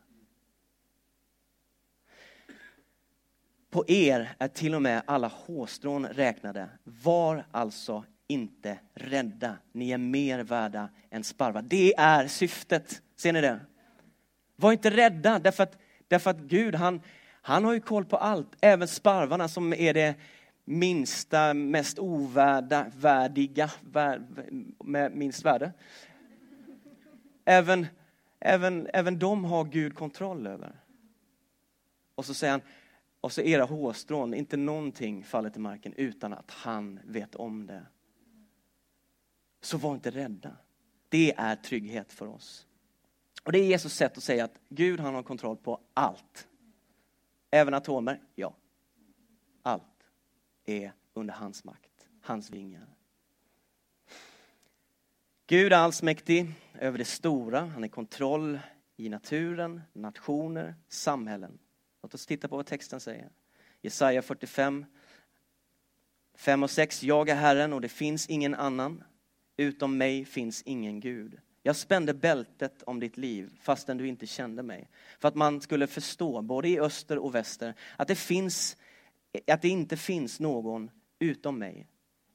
På 3.70 3.84
er 3.88 4.36
är 4.38 4.48
till 4.48 4.76
och 4.76 4.82
med 4.82 5.02
alla 5.06 5.28
hårstrån 5.28 6.08
räknade. 6.08 6.70
Var 6.84 7.46
alltså 7.52 8.06
inte 8.28 8.80
rädda. 8.94 9.58
Ni 9.72 9.92
är 9.92 9.98
mer 9.98 10.40
värda 10.40 10.90
än 11.10 11.24
sparvar. 11.24 11.62
Det 11.62 11.94
är 11.98 12.28
syftet. 12.28 13.02
Ser 13.16 13.34
ni 13.34 13.42
det? 13.42 13.60
Var 14.56 14.72
inte 14.72 14.90
rädda, 14.90 15.40
därför 15.40 15.64
att, 15.64 15.78
därför 16.08 16.30
att 16.30 16.40
Gud, 16.40 16.76
han, 16.76 17.02
han 17.42 17.66
har 17.66 17.74
ju 17.74 17.80
koll 17.80 18.06
på 18.06 18.18
allt. 18.18 18.52
Även 18.62 18.88
sparvarna 18.88 19.48
som 19.48 19.74
är 19.74 19.94
det 19.94 20.16
minsta, 20.70 21.54
mest 21.54 22.00
ovärda, 22.00 22.92
värdiga, 22.96 23.72
vär, 23.82 24.22
med 24.84 25.12
minst 25.12 25.46
värde. 25.46 25.74
Även, 27.46 27.88
även, 28.40 28.88
även 28.94 29.20
de 29.20 29.46
har 29.46 29.66
Gud 29.66 29.96
kontroll 29.96 30.48
över. 30.48 30.80
Och 32.16 32.26
så 32.26 32.34
säger 32.34 32.52
han, 32.52 32.62
och 33.22 33.32
så 33.32 33.42
era 33.42 33.64
hårstrån, 33.64 34.34
inte 34.34 34.58
någonting 34.58 35.24
faller 35.24 35.50
till 35.50 35.62
marken 35.62 35.94
utan 35.94 36.34
att 36.34 36.52
han 36.52 37.00
vet 37.04 37.36
om 37.36 37.68
det. 37.68 37.86
Så 39.62 39.78
var 39.78 39.94
inte 39.94 40.10
rädda. 40.10 40.58
Det 41.10 41.34
är 41.38 41.56
trygghet 41.56 42.14
för 42.14 42.28
oss. 42.28 42.68
Och 43.44 43.52
det 43.52 43.60
är 43.60 43.66
Jesus 43.66 43.94
sätt 43.94 44.18
att 44.18 44.24
säga 44.24 44.46
att 44.46 44.60
Gud 44.70 45.00
han 45.00 45.16
har 45.16 45.24
kontroll 45.24 45.58
på 45.58 45.80
allt. 45.94 46.48
Även 47.52 47.74
atomer, 47.74 48.22
ja. 48.36 48.56
Är 50.70 50.94
under 51.14 51.34
hans 51.34 51.64
makt, 51.64 52.08
hans 52.22 52.50
vingar. 52.50 52.88
Gud 55.48 55.74
är 55.74 55.78
allsmäktig 55.78 56.52
över 56.80 56.98
det 56.98 57.06
stora, 57.06 57.60
han 57.60 57.84
är 57.84 57.88
kontroll 57.88 58.60
i 58.98 59.10
naturen, 59.10 59.82
nationer, 59.94 60.76
samhällen. 60.88 61.60
Låt 62.04 62.14
oss 62.14 62.26
titta 62.26 62.48
på 62.48 62.56
vad 62.56 62.66
texten 62.66 63.00
säger. 63.00 63.30
Jesaja 63.82 64.22
45, 64.22 64.86
5 66.36 66.64
och 66.64 66.72
6. 66.72 67.04
Jag 67.04 67.30
är 67.30 67.36
Herren 67.36 67.74
och 67.74 67.82
det 67.82 67.90
finns 67.90 68.30
ingen 68.30 68.56
annan. 68.56 69.04
Utom 69.58 69.98
mig 69.98 70.26
finns 70.26 70.62
ingen 70.62 71.00
Gud. 71.00 71.40
Jag 71.64 71.76
spände 71.76 72.14
bältet 72.14 72.84
om 72.84 73.00
ditt 73.00 73.18
liv 73.18 73.58
fastän 73.62 73.98
du 73.98 74.08
inte 74.08 74.28
kände 74.28 74.64
mig. 74.64 74.90
För 75.20 75.28
att 75.28 75.36
man 75.36 75.62
skulle 75.62 75.88
förstå, 75.88 76.42
både 76.42 76.70
i 76.70 76.80
öster 76.80 77.18
och 77.18 77.36
väster, 77.36 77.74
att 77.98 78.08
det, 78.08 78.16
finns, 78.16 78.78
att 79.48 79.62
det 79.62 79.70
inte 79.70 79.98
finns 79.98 80.40
någon 80.40 80.92
utom 81.20 81.60
mig. 81.60 81.88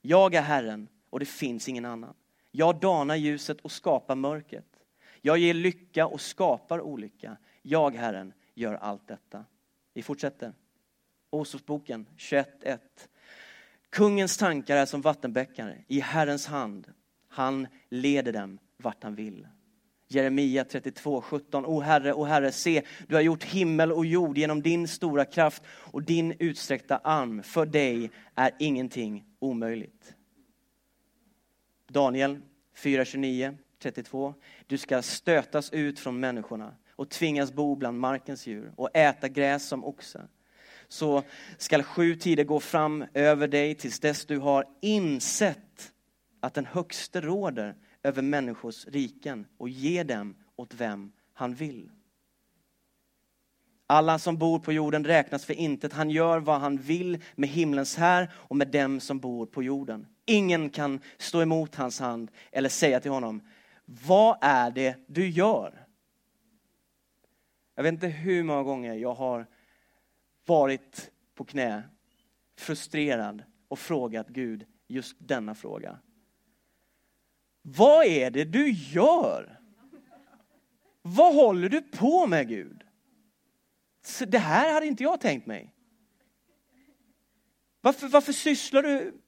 Jag 0.03 0.35
är 0.35 0.43
Herren 0.43 0.89
och 1.11 1.21
det 1.21 1.27
finns 1.27 1.69
ingen 1.69 1.85
annan. 1.85 2.15
Jag 2.51 2.81
danar 2.81 3.17
ljuset 3.17 3.61
och 3.61 3.73
skapar 3.73 4.15
mörkret. 4.15 4.81
Jag 5.21 5.39
ger 5.39 5.55
lycka 5.55 6.07
och 6.07 6.21
skapar 6.21 6.81
olycka. 6.81 7.37
Jag, 7.63 7.95
Herren, 7.95 8.33
gör 8.55 8.75
allt 8.75 9.09
detta. 9.09 9.45
Vi 9.95 10.03
fortsätter. 10.03 10.53
Åsåsboken 11.31 12.07
21.1. 12.17 12.79
Kungens 13.91 14.37
tankar 14.39 14.77
är 14.77 14.87
som 14.87 15.01
vattenbäckar 15.01 15.85
i 15.89 16.01
Herrens 16.01 16.47
hand. 16.47 16.93
Han 17.29 17.67
leder 17.89 18.33
dem 18.33 18.59
vart 18.77 19.03
han 19.03 19.15
vill. 19.15 19.47
Jeremia 20.15 20.65
32, 20.65 21.21
17. 21.21 21.65
O 21.67 21.81
Herre, 21.81 22.13
o 22.13 22.25
Herre, 22.25 22.53
se, 22.53 22.83
du 23.09 23.15
har 23.15 23.23
gjort 23.23 23.45
himmel 23.45 23.93
och 23.93 24.07
jord 24.07 24.39
genom 24.39 24.63
din 24.63 24.89
stora 24.89 25.25
kraft 25.25 25.63
och 25.69 26.03
din 26.03 26.35
utsträckta 26.39 26.97
arm. 26.97 27.43
För 27.43 27.67
dig 27.67 28.11
är 28.35 28.51
ingenting 28.59 29.25
omöjligt. 29.39 30.15
Daniel 31.89 32.41
4, 32.77 33.05
29, 33.05 33.59
32. 33.83 34.35
Du 34.67 34.79
ska 34.79 35.03
stötas 35.03 35.73
ut 35.73 35.99
från 35.99 36.21
människorna 36.21 36.75
och 36.91 37.11
tvingas 37.11 37.53
bo 37.53 37.77
bland 37.77 37.99
markens 37.99 38.47
djur 38.47 38.73
och 38.77 38.97
äta 38.97 39.29
gräs 39.29 39.69
som 39.69 39.85
oxar. 39.85 40.29
Så 40.89 41.23
skall 41.59 41.83
sju 41.83 42.17
tider 42.17 42.45
gå 42.45 42.61
fram 42.61 43.05
över 43.15 43.49
dig 43.49 43.75
tills 43.75 44.01
dess 44.01 44.27
du 44.27 44.39
har 44.39 44.65
insett 44.83 45.93
att 46.41 46.55
den 46.55 46.67
högste 46.67 47.21
råder 47.21 47.77
över 48.05 48.23
människors 48.23 48.87
riken 48.87 49.47
och 49.57 49.69
ge 49.69 50.03
dem 50.03 50.35
åt 50.57 50.75
vem 50.75 51.13
han 51.33 51.55
vill. 51.55 51.91
Alla 53.87 54.19
som 54.19 54.37
bor 54.39 54.59
på 54.59 54.73
jorden 54.73 55.05
räknas 55.05 55.45
för 55.45 55.55
intet. 55.55 55.93
Han 55.93 56.11
gör 56.11 56.41
vad 56.41 56.61
han 56.61 56.77
vill 56.77 57.23
med 57.35 57.49
himlens 57.49 57.97
här 57.97 58.33
och 58.35 58.57
med 58.57 58.69
dem 58.69 59.01
som 59.01 59.19
bor 59.19 59.47
på 59.47 59.63
jorden. 59.63 60.07
Ingen 60.25 60.71
kan 60.71 61.01
stå 61.19 61.43
emot 61.43 61.75
hans 61.75 62.01
hand 62.01 62.31
eller 62.53 62.69
säga 62.69 63.01
till 63.01 63.11
honom, 63.11 63.43
vad 63.85 64.39
är 64.41 64.71
det 64.71 64.97
du 65.07 65.29
gör? 65.29 65.87
Jag 67.75 67.83
vet 67.83 67.93
inte 67.93 68.09
hur 68.09 68.43
många 68.43 68.63
gånger 68.63 68.95
jag 68.95 69.15
har 69.15 69.47
varit 70.47 71.11
på 71.35 71.45
knä, 71.45 71.83
frustrerad 72.57 73.43
och 73.69 73.79
frågat 73.79 74.29
Gud 74.29 74.67
just 74.89 75.17
denna 75.19 75.55
fråga. 75.55 75.99
Vad 77.67 78.07
är 78.07 78.31
det 78.31 78.45
du 78.45 78.71
gör? 78.71 79.61
Vad 81.03 81.35
håller 81.35 81.69
du 81.69 81.83
på 81.83 82.27
med 82.27 82.49
Gud? 82.49 82.85
Det 84.27 84.39
här 84.39 84.73
hade 84.73 84.87
inte 84.87 85.03
jag 85.03 85.21
tänkt 85.21 85.47
mig. 85.47 85.75
Varför, 87.81 88.09
varför 88.09 88.33
sysslar 88.33 88.83
du 88.83 89.21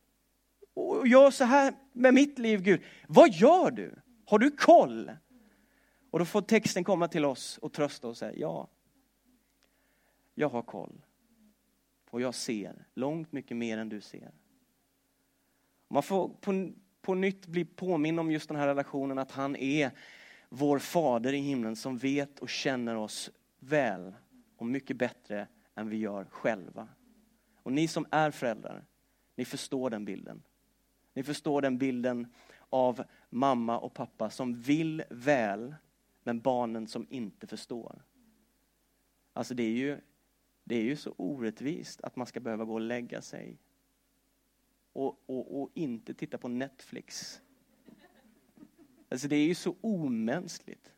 och 0.75 1.09
gör 1.09 1.31
så 1.31 1.45
här 1.45 1.75
med 1.93 2.15
mitt 2.15 2.39
liv 2.39 2.63
Gud? 2.63 2.83
Vad 3.09 3.33
gör 3.33 3.71
du? 3.71 3.95
Har 4.27 4.39
du 4.39 4.51
koll? 4.51 5.11
Och 6.11 6.19
då 6.19 6.25
får 6.25 6.43
texten 6.43 6.85
komma 6.85 7.09
till 7.09 7.25
oss 7.25 7.59
och 7.59 7.73
trösta 7.73 8.09
och 8.09 8.17
säga 8.17 8.33
ja, 8.37 8.69
jag 10.35 10.49
har 10.49 10.63
koll. 10.63 11.03
Och 12.11 12.21
jag 12.21 12.35
ser 12.35 12.87
långt 12.95 13.33
mycket 13.33 13.57
mer 13.57 13.79
än 13.79 13.89
du 13.89 14.01
ser. 14.01 14.33
Man 15.89 16.03
får 16.03 16.29
på, 16.29 16.73
på 17.07 17.15
nytt 17.15 17.47
bli 17.47 17.65
påminn 17.65 18.19
om 18.19 18.31
just 18.31 18.49
den 18.49 18.59
här 18.59 18.67
relationen 18.67 19.19
att 19.19 19.31
han 19.31 19.57
är 19.57 19.91
vår 20.49 20.79
fader 20.79 21.33
i 21.33 21.39
himlen 21.39 21.77
som 21.77 21.99
vet 21.99 22.39
och 22.39 22.49
känner 22.49 22.97
oss 22.97 23.31
väl 23.59 24.15
och 24.57 24.67
mycket 24.67 24.97
bättre 24.97 25.49
än 25.75 25.89
vi 25.89 25.97
gör 25.97 26.25
själva. 26.25 26.89
Och 27.63 27.73
ni 27.73 27.89
som 27.89 28.07
är 28.11 28.31
föräldrar, 28.31 28.85
ni 29.37 29.45
förstår 29.45 29.91
den 29.91 30.05
bilden. 30.05 30.43
Ni 31.13 31.23
förstår 31.23 31.63
den 31.63 31.79
bilden 31.79 32.33
av 32.71 33.05
mamma 33.31 33.79
och 33.79 33.95
pappa 33.95 34.31
som 34.31 34.61
vill 34.61 35.03
väl, 35.11 35.75
men 36.23 36.41
barnen 36.41 36.87
som 36.87 37.07
inte 37.11 37.47
förstår. 37.47 38.03
Alltså 39.33 39.55
det 39.55 39.63
är 39.63 39.77
ju, 39.77 40.01
det 40.65 40.77
är 40.77 40.83
ju 40.83 40.97
så 40.97 41.15
orättvist 41.17 42.01
att 42.01 42.17
man 42.17 42.27
ska 42.27 42.41
behöva 42.41 42.65
gå 42.65 42.75
och 42.75 42.81
lägga 42.81 43.23
sig 43.23 43.59
och, 44.97 45.21
och, 45.27 45.63
och 45.63 45.71
inte 45.75 46.15
titta 46.15 46.39
på 46.39 46.49
Netflix. 46.49 47.41
Alltså 49.09 49.29
det 49.29 49.37
är 49.37 49.47
ju 49.47 49.55
så 49.55 49.77
omänskligt. 49.81 50.93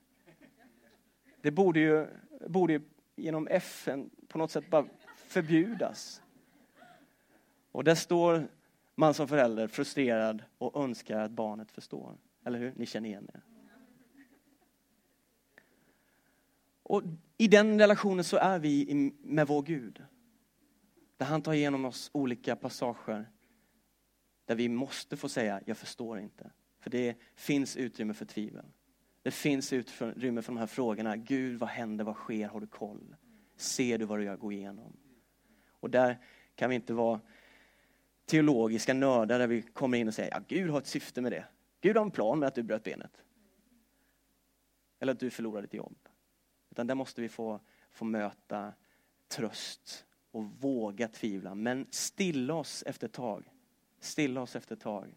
Det 1.41 1.51
borde 1.51 1.81
ju, 1.81 2.07
borde 2.49 2.73
ju 2.73 2.81
genom 3.17 3.49
FN 3.49 4.11
på 4.29 4.39
något 4.39 4.51
sätt 4.51 4.71
bara 4.71 4.87
förbjudas. 5.17 6.23
Och 7.73 7.85
där 7.85 7.95
står 7.95 8.49
man 8.95 9.15
som 9.15 9.29
förälder 9.29 9.69
frustrerad 9.69 10.43
och 10.59 10.85
önskar 10.85 11.21
att 11.21 11.31
barnet 11.31 11.73
förstår. 11.73 12.17
Eller 12.45 12.59
hur? 12.59 12.73
Ni 12.77 12.87
känner 12.87 13.09
igen 13.09 13.29
det. 13.33 13.41
Och 16.83 17.03
i 17.37 17.49
den 17.49 17.79
relationen 17.79 18.25
så 18.25 18.37
är 18.37 18.59
vi 18.59 19.13
med 19.23 19.47
vår 19.47 19.63
Gud. 19.63 20.05
Där 21.17 21.27
han 21.27 21.43
tar 21.43 21.53
igenom 21.53 21.85
oss 21.85 22.11
olika 22.13 22.57
passager 22.57 23.27
där 24.49 24.55
vi 24.55 24.69
måste 24.69 25.17
få 25.17 25.29
säga, 25.29 25.61
jag 25.67 25.77
förstår 25.77 26.19
inte. 26.19 26.51
För 26.81 26.91
det 26.91 27.17
finns 27.35 27.77
utrymme 27.77 28.15
för 28.15 28.25
tvivel. 28.25 28.65
Det 29.23 29.31
finns 29.31 29.73
utrymme 29.73 30.43
för 30.43 30.53
de 30.53 30.57
här 30.57 30.67
frågorna. 30.67 31.17
Gud, 31.17 31.59
vad 31.59 31.69
händer, 31.69 32.05
vad 32.05 32.15
sker, 32.15 32.49
har 32.49 32.61
du 32.61 32.67
koll? 32.67 33.17
Ser 33.57 33.99
du 33.99 34.05
vad 34.05 34.23
jag 34.23 34.39
går 34.39 34.53
igenom? 34.53 34.97
Och 35.71 35.91
där 35.91 36.19
kan 36.55 36.71
vi 36.71 36.77
inte 36.77 36.95
vara 36.95 37.21
teologiska 38.27 38.95
nördar 38.95 39.39
där 39.39 39.47
vi 39.47 39.63
kommer 39.63 39.99
in 39.99 40.09
och 40.09 40.15
säger, 40.15 40.31
ja 40.31 40.41
Gud 40.49 40.71
har 40.71 40.79
ett 40.79 40.87
syfte 40.87 41.21
med 41.21 41.33
det. 41.33 41.45
Gud 41.81 41.97
har 41.97 42.05
en 42.05 42.11
plan 42.11 42.39
med 42.39 42.47
att 42.47 42.55
du 42.55 42.63
bröt 42.63 42.85
benet. 42.85 43.23
Eller 45.01 45.13
att 45.13 45.21
du 45.21 45.31
förlorade 45.31 45.67
ditt 45.67 45.75
jobb. 45.75 45.99
Utan 46.71 46.87
där 46.87 46.95
måste 46.95 47.21
vi 47.21 47.29
få, 47.29 47.61
få 47.91 48.05
möta 48.05 48.73
tröst 49.29 50.07
och 50.31 50.45
våga 50.45 51.09
tvivla. 51.09 51.55
Men 51.55 51.87
stilla 51.91 52.55
oss 52.55 52.83
efter 52.87 53.07
ett 53.07 53.13
tag. 53.13 53.53
Stilla 54.01 54.41
oss 54.41 54.57
efter 54.57 54.75
ett 54.75 54.81
tag. 54.81 55.17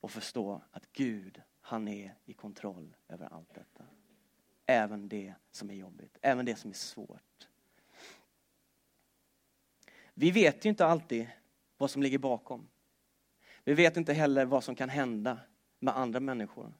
Och 0.00 0.10
förstå 0.10 0.60
att 0.70 0.92
Gud, 0.92 1.42
han 1.60 1.88
är 1.88 2.14
i 2.24 2.32
kontroll 2.32 2.96
över 3.08 3.32
allt 3.32 3.54
detta. 3.54 3.84
Även 4.66 5.08
det 5.08 5.34
som 5.50 5.70
är 5.70 5.74
jobbigt, 5.74 6.18
även 6.22 6.46
det 6.46 6.56
som 6.56 6.70
är 6.70 6.74
svårt. 6.74 7.48
Vi 10.14 10.30
vet 10.30 10.64
ju 10.64 10.68
inte 10.68 10.86
alltid 10.86 11.28
vad 11.76 11.90
som 11.90 12.02
ligger 12.02 12.18
bakom. 12.18 12.68
Vi 13.64 13.74
vet 13.74 13.96
inte 13.96 14.12
heller 14.12 14.44
vad 14.44 14.64
som 14.64 14.74
kan 14.74 14.88
hända 14.88 15.38
med 15.78 15.96
andra 15.96 16.20
människor 16.20 16.74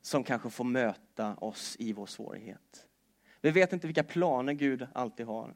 som 0.00 0.24
kanske 0.24 0.50
får 0.50 0.64
möta 0.64 1.34
oss 1.34 1.76
i 1.78 1.92
vår 1.92 2.06
svårighet. 2.06 2.88
Vi 3.40 3.50
vet 3.50 3.72
inte 3.72 3.86
vilka 3.86 4.04
planer 4.04 4.52
Gud 4.52 4.86
alltid 4.92 5.26
har. 5.26 5.54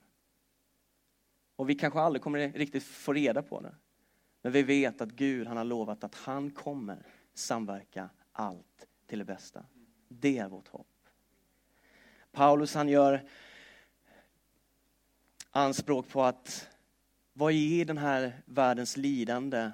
Och 1.61 1.71
vi 1.71 1.75
kanske 1.75 2.01
aldrig 2.01 2.23
kommer 2.23 2.53
riktigt 2.53 2.83
få 2.83 3.13
reda 3.13 3.43
på 3.43 3.61
det. 3.61 3.75
Men 4.43 4.53
vi 4.53 4.63
vet 4.63 5.01
att 5.01 5.09
Gud 5.09 5.47
han 5.47 5.57
har 5.57 5.65
lovat 5.65 6.05
att 6.05 6.15
han 6.15 6.51
kommer 6.51 7.07
samverka 7.35 8.09
allt 8.33 8.87
till 9.07 9.19
det 9.19 9.25
bästa. 9.25 9.65
Det 10.09 10.39
är 10.39 10.49
vårt 10.49 10.69
hopp. 10.69 10.87
Paulus 12.33 12.75
han 12.75 12.89
gör 12.89 13.29
anspråk 15.51 16.09
på 16.09 16.23
att 16.23 16.69
vad 17.33 17.53
är 17.53 17.85
den 17.85 17.99
här 17.99 18.43
världens 18.45 18.97
lidande 18.97 19.71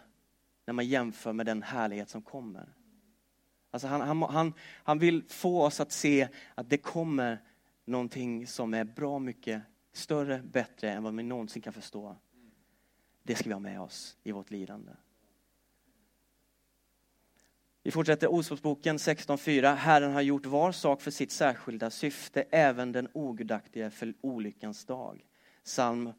när 0.65 0.75
man 0.75 0.87
jämför 0.87 1.33
med 1.33 1.47
den 1.47 1.63
härlighet 1.63 2.11
som 2.11 2.23
kommer? 2.23 2.69
Alltså 3.71 3.89
han, 3.89 4.01
han, 4.01 4.23
han, 4.23 4.53
han 4.61 4.99
vill 4.99 5.25
få 5.29 5.63
oss 5.63 5.81
att 5.81 5.93
se 5.93 6.29
att 6.55 6.71
det 6.71 6.79
kommer 6.79 7.43
någonting 7.85 8.47
som 8.47 8.75
är 8.75 8.85
bra 8.85 9.19
mycket 9.19 9.63
större, 9.97 10.43
bättre 10.43 10.91
än 10.91 11.03
vad 11.03 11.17
vi 11.17 11.23
någonsin 11.23 11.63
kan 11.63 11.73
förstå. 11.73 12.17
Det 13.23 13.35
ska 13.35 13.49
vi 13.49 13.53
ha 13.53 13.61
med 13.61 13.81
oss 13.81 14.17
i 14.23 14.33
vårt 14.33 14.51
lidande. 14.51 14.93
Vi 17.83 17.91
fortsätter 17.91 18.27
Ordspråksboken 18.27 18.97
16.4. 18.97 19.75
Herren 19.75 20.13
har 20.13 20.21
gjort 20.21 20.47
var 20.47 20.73
sak 20.73 21.03
för 21.03 21.11
sitt 21.11 21.33
särskilda 21.33 21.91
syfte, 21.91 22.45
även 22.51 22.93
den 22.93 23.09
ogudaktige 23.13 23.91
för 23.91 24.15
olyckans 24.21 24.85
dag. 24.85 25.27
Psalm 25.65 26.13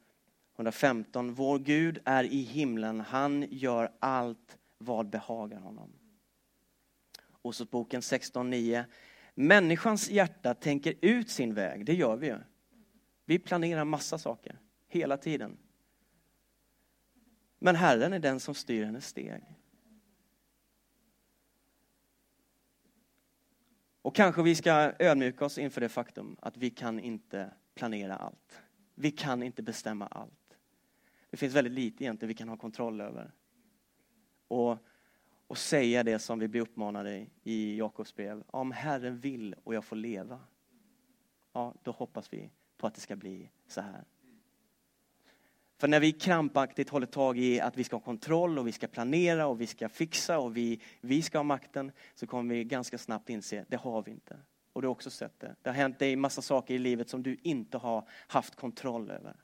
115. 0.55 1.33
Vår 1.33 1.59
Gud 1.59 1.99
är 2.05 2.23
i 2.23 2.41
himlen, 2.41 3.01
han 3.01 3.45
gör 3.49 3.91
allt 3.99 4.57
vad 4.77 5.09
behagar 5.09 5.59
honom. 5.59 5.93
Ordspråksboken 7.41 8.01
16.9. 8.01 8.83
Människans 9.35 10.09
hjärta 10.09 10.53
tänker 10.53 10.93
ut 11.01 11.29
sin 11.29 11.53
väg, 11.53 11.85
det 11.85 11.93
gör 11.93 12.15
vi 12.15 12.27
ju. 12.27 12.37
Vi 13.29 13.39
planerar 13.39 13.85
massa 13.85 14.17
saker, 14.17 14.59
hela 14.87 15.17
tiden. 15.17 15.57
Men 17.59 17.75
Herren 17.75 18.13
är 18.13 18.19
den 18.19 18.39
som 18.39 18.55
styr 18.55 18.85
hennes 18.85 19.07
steg. 19.07 19.43
Och 24.01 24.15
kanske 24.15 24.43
vi 24.43 24.55
ska 24.55 24.93
ödmjuka 24.99 25.45
oss 25.45 25.57
inför 25.57 25.81
det 25.81 25.89
faktum 25.89 26.37
att 26.39 26.57
vi 26.57 26.69
kan 26.69 26.99
inte 26.99 27.53
planera 27.75 28.15
allt. 28.15 28.61
Vi 28.95 29.11
kan 29.11 29.43
inte 29.43 29.63
bestämma 29.63 30.07
allt. 30.07 30.57
Det 31.29 31.37
finns 31.37 31.55
väldigt 31.55 31.73
lite 31.73 32.03
egentligen 32.03 32.27
vi 32.27 32.35
kan 32.35 32.49
ha 32.49 32.57
kontroll 32.57 33.01
över. 33.01 33.31
Och, 34.47 34.77
och 35.47 35.57
säga 35.57 36.03
det 36.03 36.19
som 36.19 36.39
vi 36.39 36.47
blir 36.47 36.61
uppmanade 36.61 37.27
i 37.43 37.77
Jakobs 37.77 38.15
brev. 38.15 38.43
Om 38.47 38.71
Herren 38.71 39.19
vill 39.19 39.55
och 39.63 39.75
jag 39.75 39.85
får 39.85 39.95
leva, 39.95 40.39
ja, 41.53 41.73
då 41.83 41.91
hoppas 41.91 42.33
vi 42.33 42.49
på 42.77 42.87
att 42.87 42.95
det 42.95 43.01
ska 43.01 43.15
bli 43.15 43.49
så 43.67 43.81
här. 43.81 44.03
För 45.77 45.87
när 45.87 45.99
vi 45.99 46.11
krampaktigt 46.11 46.89
håller 46.89 47.07
tag 47.07 47.39
i 47.39 47.59
att 47.59 47.77
vi 47.77 47.83
ska 47.83 47.95
ha 47.95 48.01
kontroll 48.01 48.59
och 48.59 48.67
vi 48.67 48.71
ska 48.71 48.87
planera 48.87 49.47
och 49.47 49.61
vi 49.61 49.67
ska 49.67 49.89
fixa 49.89 50.39
och 50.39 50.57
vi, 50.57 50.81
vi 51.01 51.21
ska 51.21 51.37
ha 51.37 51.43
makten 51.43 51.91
så 52.15 52.27
kommer 52.27 52.55
vi 52.55 52.63
ganska 52.63 52.97
snabbt 52.97 53.29
inse, 53.29 53.65
det 53.67 53.77
har 53.77 54.03
vi 54.03 54.11
inte. 54.11 54.39
Och 54.73 54.81
du 54.81 54.87
har 54.87 54.91
också 54.91 55.09
sett 55.09 55.39
det. 55.39 55.55
Det 55.61 55.69
har 55.69 55.75
hänt 55.75 55.99
dig 55.99 56.15
massa 56.15 56.41
saker 56.41 56.73
i 56.73 56.77
livet 56.77 57.09
som 57.09 57.23
du 57.23 57.37
inte 57.41 57.77
har 57.77 58.09
haft 58.27 58.55
kontroll 58.55 59.11
över. 59.11 59.35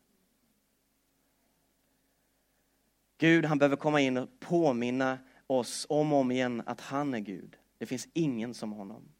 Gud 3.17 3.45
han 3.45 3.57
behöver 3.57 3.75
komma 3.75 4.01
in 4.01 4.17
och 4.17 4.29
påminna 4.39 5.19
oss 5.47 5.85
om 5.89 6.13
och 6.13 6.19
om 6.19 6.31
igen 6.31 6.63
att 6.65 6.81
han 6.81 7.13
är 7.13 7.19
Gud. 7.19 7.57
Det 7.77 7.85
finns 7.85 8.07
ingen 8.13 8.53
som 8.53 8.71
honom. 8.71 9.11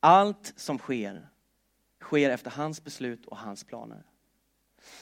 Allt 0.00 0.52
som 0.56 0.78
sker, 0.78 1.28
sker 2.00 2.30
efter 2.30 2.50
hans 2.50 2.84
beslut 2.84 3.26
och 3.26 3.38
hans 3.38 3.64
planer. 3.64 4.02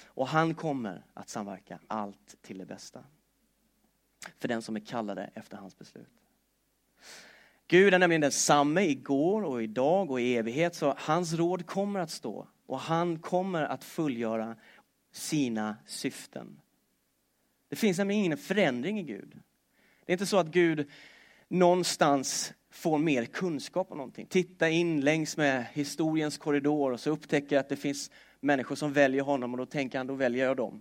Och 0.07 0.29
han 0.29 0.55
kommer 0.55 1.05
att 1.15 1.29
samverka 1.29 1.79
allt 1.87 2.43
till 2.43 2.59
det 2.59 2.67
bästa. 2.67 3.05
För 4.39 4.49
den 4.49 4.63
som 4.63 4.77
är 4.77 4.81
kallade 4.81 5.31
efter 5.35 5.57
hans 5.57 5.79
beslut. 5.79 6.13
Gud 7.67 7.95
är 7.95 7.99
nämligen 7.99 8.21
densamme 8.21 8.83
igår 8.83 9.43
och 9.43 9.63
idag 9.63 10.11
och 10.11 10.21
i 10.21 10.37
evighet, 10.37 10.75
så 10.75 10.95
hans 10.99 11.33
råd 11.33 11.67
kommer 11.67 12.01
att 12.01 12.11
stå. 12.11 12.49
Och 12.67 12.81
han 12.81 13.19
kommer 13.19 13.63
att 13.63 13.85
fullgöra 13.85 14.57
sina 15.13 15.77
syften. 15.87 16.61
Det 17.69 17.77
finns 17.77 17.99
nämligen 17.99 18.25
ingen 18.25 18.39
förändring 18.39 19.01
i 19.01 19.03
Gud. 19.03 19.41
Det 20.05 20.13
är 20.13 20.15
inte 20.15 20.27
så 20.27 20.39
att 20.39 20.47
Gud 20.47 20.91
någonstans 21.49 22.55
får 22.75 22.99
mer 22.99 23.25
kunskap 23.25 23.91
om 23.91 23.97
någonting. 23.97 24.27
Titta 24.27 24.69
in 24.69 25.01
längs 25.01 25.37
med 25.37 25.67
historiens 25.73 26.39
korridor 26.39 26.93
och 26.93 27.01
så 27.01 27.11
upptäcker 27.11 27.59
att 27.59 27.69
det 27.69 27.77
finns 27.77 28.11
människor 28.41 28.77
som 28.77 28.93
väljer 28.93 29.23
honom 29.23 29.53
och 29.53 29.59
då 29.59 29.67
tänker 29.67 29.99
han, 29.99 30.07
då 30.07 30.15
väljer 30.15 30.47
jag 30.47 30.57
dem. 30.57 30.81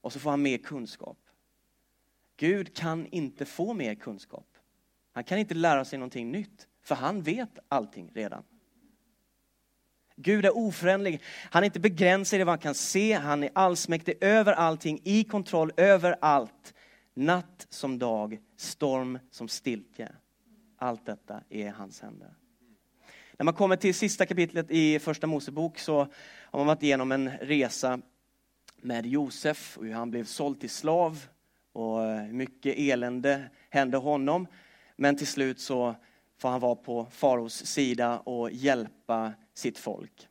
Och 0.00 0.12
så 0.12 0.18
får 0.18 0.30
han 0.30 0.42
mer 0.42 0.58
kunskap. 0.58 1.18
Gud 2.36 2.76
kan 2.76 3.06
inte 3.06 3.44
få 3.44 3.74
mer 3.74 3.94
kunskap. 3.94 4.46
Han 5.12 5.24
kan 5.24 5.38
inte 5.38 5.54
lära 5.54 5.84
sig 5.84 5.98
någonting 5.98 6.30
nytt. 6.32 6.68
För 6.82 6.94
han 6.94 7.22
vet 7.22 7.58
allting 7.68 8.10
redan. 8.14 8.42
Gud 10.16 10.44
är 10.44 10.56
oföränderlig. 10.56 11.22
Han 11.50 11.62
är 11.62 11.64
inte 11.64 11.80
begränsad 11.80 12.40
i 12.40 12.44
vad 12.44 12.52
han 12.52 12.58
kan 12.58 12.74
se. 12.74 13.12
Han 13.12 13.42
är 13.42 13.50
allsmäktig 13.54 14.14
över 14.20 14.52
allting, 14.52 15.00
i 15.04 15.24
kontroll 15.24 15.72
över 15.76 16.16
allt. 16.20 16.74
Natt 17.14 17.66
som 17.70 17.98
dag, 17.98 18.38
storm 18.56 19.18
som 19.30 19.48
stiltje. 19.48 20.12
Allt 20.82 21.06
detta 21.06 21.42
är 21.48 21.66
i 21.66 21.68
hans 21.68 22.00
händer. 22.00 22.34
När 23.32 23.44
man 23.44 23.54
kommer 23.54 23.76
till 23.76 23.94
sista 23.94 24.26
kapitlet 24.26 24.70
i 24.70 24.98
första 24.98 25.26
Mosebok 25.26 25.78
så 25.78 25.98
har 26.24 26.58
man 26.58 26.66
varit 26.66 26.82
igenom 26.82 27.12
en 27.12 27.30
resa 27.30 28.00
med 28.76 29.06
Josef 29.06 29.78
och 29.78 29.84
hur 29.84 29.92
han 29.92 30.10
blev 30.10 30.24
såld 30.24 30.60
till 30.60 30.70
slav 30.70 31.26
och 31.72 31.98
mycket 32.30 32.74
elände 32.78 33.50
hände 33.70 33.96
honom. 33.96 34.46
Men 34.96 35.16
till 35.16 35.26
slut 35.26 35.60
så 35.60 35.94
får 36.38 36.48
han 36.48 36.60
vara 36.60 36.74
på 36.74 37.06
faraos 37.06 37.66
sida 37.66 38.18
och 38.18 38.50
hjälpa 38.50 39.32
sitt 39.54 39.78
folk. 39.78 40.28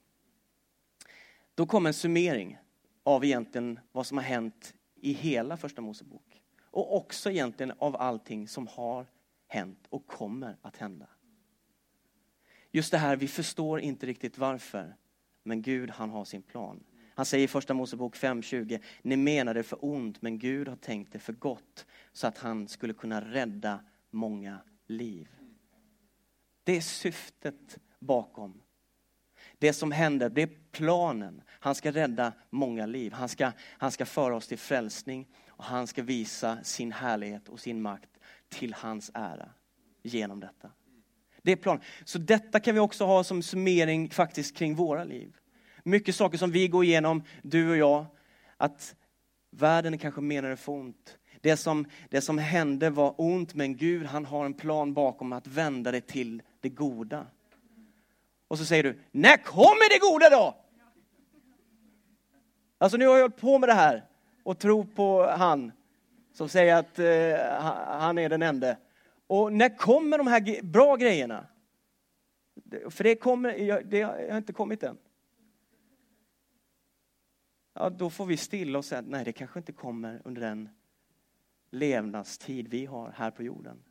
Då 1.55 1.65
kommer 1.65 1.89
en 1.89 1.93
summering 1.93 2.57
av 3.03 3.25
egentligen 3.25 3.79
vad 3.91 4.05
som 4.05 4.17
har 4.17 4.25
hänt 4.25 4.73
i 4.95 5.13
hela 5.13 5.57
första 5.57 5.81
Mosebok. 5.81 6.41
Och 6.61 6.95
också 6.95 7.31
egentligen 7.31 7.73
av 7.79 7.95
allting 7.95 8.47
som 8.47 8.67
har 8.67 9.05
hänt 9.49 9.87
och 9.89 10.07
kommer 10.07 10.57
att 10.61 10.77
hända. 10.77 11.07
Just 12.71 12.91
det 12.91 12.97
här, 12.97 13.15
vi 13.15 13.27
förstår 13.27 13.79
inte 13.79 14.05
riktigt 14.05 14.37
varför, 14.37 14.95
men 15.43 15.61
Gud 15.61 15.89
han 15.89 16.09
har 16.09 16.25
sin 16.25 16.41
plan. 16.41 16.83
Han 17.15 17.25
säger 17.25 17.45
i 17.45 17.47
första 17.47 17.73
Mosebok 17.73 18.15
5.20, 18.15 18.81
ni 19.01 19.17
menade 19.17 19.63
för 19.63 19.85
ont, 19.85 20.21
men 20.21 20.39
Gud 20.39 20.67
har 20.67 20.75
tänkt 20.75 21.13
det 21.13 21.19
för 21.19 21.33
gott, 21.33 21.85
så 22.13 22.27
att 22.27 22.37
han 22.37 22.67
skulle 22.67 22.93
kunna 22.93 23.21
rädda 23.21 23.79
många 24.09 24.59
liv. 24.87 25.29
Det 26.63 26.77
är 26.77 26.81
syftet 26.81 27.77
bakom. 27.99 28.61
Det 29.57 29.73
som 29.73 29.91
händer, 29.91 30.29
det 30.29 30.41
är 30.41 30.49
planen. 30.71 31.41
Han 31.47 31.75
ska 31.75 31.91
rädda 31.91 32.33
många 32.49 32.85
liv. 32.85 33.13
Han 33.13 33.29
ska, 33.29 33.51
han 33.59 33.91
ska 33.91 34.05
föra 34.05 34.35
oss 34.35 34.47
till 34.47 34.57
frälsning 34.57 35.27
och 35.47 35.63
han 35.63 35.87
ska 35.87 36.03
visa 36.03 36.63
sin 36.63 36.91
härlighet 36.91 37.49
och 37.49 37.59
sin 37.59 37.81
makt 37.81 38.18
till 38.49 38.73
hans 38.73 39.11
ära 39.13 39.49
genom 40.03 40.39
detta. 40.39 40.71
Det 41.41 41.51
är 41.51 41.55
planen. 41.55 41.83
Så 42.05 42.17
detta 42.17 42.59
kan 42.59 42.73
vi 42.73 42.79
också 42.79 43.05
ha 43.05 43.23
som 43.23 43.43
summering 43.43 44.09
faktiskt 44.09 44.57
kring 44.57 44.75
våra 44.75 45.03
liv. 45.03 45.35
Mycket 45.83 46.15
saker 46.15 46.37
som 46.37 46.51
vi 46.51 46.67
går 46.67 46.83
igenom, 46.83 47.23
du 47.41 47.69
och 47.69 47.77
jag, 47.77 48.05
att 48.57 48.95
världen 49.49 49.93
är 49.93 49.97
kanske 49.97 50.21
menade 50.21 50.57
för 50.57 50.71
ont. 50.71 51.17
Det 51.41 51.57
som, 51.57 51.85
det 52.09 52.21
som 52.21 52.37
hände 52.37 52.89
var 52.89 53.15
ont, 53.17 53.53
men 53.53 53.77
Gud 53.77 54.05
han 54.05 54.25
har 54.25 54.45
en 54.45 54.53
plan 54.53 54.93
bakom 54.93 55.33
att 55.33 55.47
vända 55.47 55.91
det 55.91 56.01
till 56.01 56.41
det 56.59 56.69
goda. 56.69 57.25
Och 58.47 58.57
så 58.57 58.65
säger 58.65 58.83
du, 58.83 58.99
när 59.11 59.37
kommer 59.37 59.89
det 59.89 59.99
goda 59.99 60.29
då? 60.29 60.55
Alltså 62.77 62.97
nu 62.97 63.07
har 63.07 63.15
jag 63.15 63.21
hållit 63.21 63.41
på 63.41 63.59
med 63.59 63.69
det 63.69 63.73
här 63.73 64.05
och 64.43 64.59
tro 64.59 64.85
på 64.85 65.27
han 65.27 65.71
som 66.39 66.49
säger 66.49 66.75
att 66.75 66.99
eh, 66.99 67.99
han 67.99 68.17
är 68.17 68.29
den 68.29 68.41
enda. 68.41 68.77
Och 69.27 69.53
när 69.53 69.77
kommer 69.77 70.17
de 70.17 70.27
här 70.27 70.63
bra 70.63 70.95
grejerna? 70.95 71.47
För 72.89 73.03
det, 73.03 73.15
kommer, 73.15 73.81
det 73.83 74.01
har 74.01 74.37
inte 74.37 74.53
kommit 74.53 74.83
än. 74.83 74.97
Ja, 77.73 77.89
då 77.89 78.09
får 78.09 78.25
vi 78.25 78.37
stilla 78.37 78.77
och 78.77 78.85
säga, 78.85 78.99
att 78.99 79.07
nej 79.07 79.25
det 79.25 79.33
kanske 79.33 79.59
inte 79.59 79.71
kommer 79.71 80.21
under 80.25 80.41
den 80.41 80.69
levnadstid 81.71 82.67
vi 82.67 82.85
har 82.85 83.11
här 83.11 83.31
på 83.31 83.43
jorden. 83.43 83.83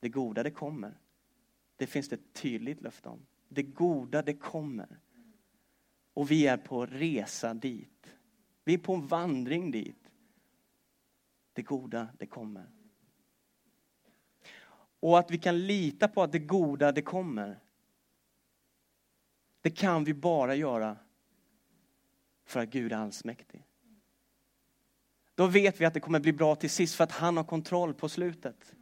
Det 0.00 0.08
goda 0.08 0.42
det 0.42 0.50
kommer. 0.50 0.98
Det 1.76 1.86
finns 1.86 2.08
det 2.08 2.16
ett 2.16 2.32
tydligt 2.32 2.80
löfte 2.80 3.08
om. 3.08 3.26
Det 3.48 3.62
goda 3.62 4.22
det 4.22 4.34
kommer. 4.34 4.98
Och 6.14 6.30
vi 6.30 6.46
är 6.46 6.56
på 6.56 6.86
resa 6.86 7.54
dit. 7.54 8.14
Vi 8.64 8.74
är 8.74 8.78
på 8.78 8.94
en 8.94 9.06
vandring 9.06 9.70
dit. 9.70 9.99
Det 11.52 11.62
goda 11.62 12.08
det 12.18 12.26
kommer. 12.26 12.66
Och 15.00 15.18
att 15.18 15.30
vi 15.30 15.38
kan 15.38 15.66
lita 15.66 16.08
på 16.08 16.22
att 16.22 16.32
det 16.32 16.38
goda 16.38 16.92
det 16.92 17.02
kommer. 17.02 17.58
Det 19.60 19.70
kan 19.70 20.04
vi 20.04 20.14
bara 20.14 20.54
göra 20.54 20.96
för 22.44 22.60
att 22.60 22.68
Gud 22.70 22.92
är 22.92 22.96
allsmäktig. 22.96 23.64
Då 25.34 25.46
vet 25.46 25.80
vi 25.80 25.84
att 25.84 25.94
det 25.94 26.00
kommer 26.00 26.20
bli 26.20 26.32
bra 26.32 26.54
till 26.54 26.70
sist 26.70 26.94
för 26.94 27.04
att 27.04 27.12
han 27.12 27.36
har 27.36 27.44
kontroll 27.44 27.94
på 27.94 28.08
slutet. 28.08 28.74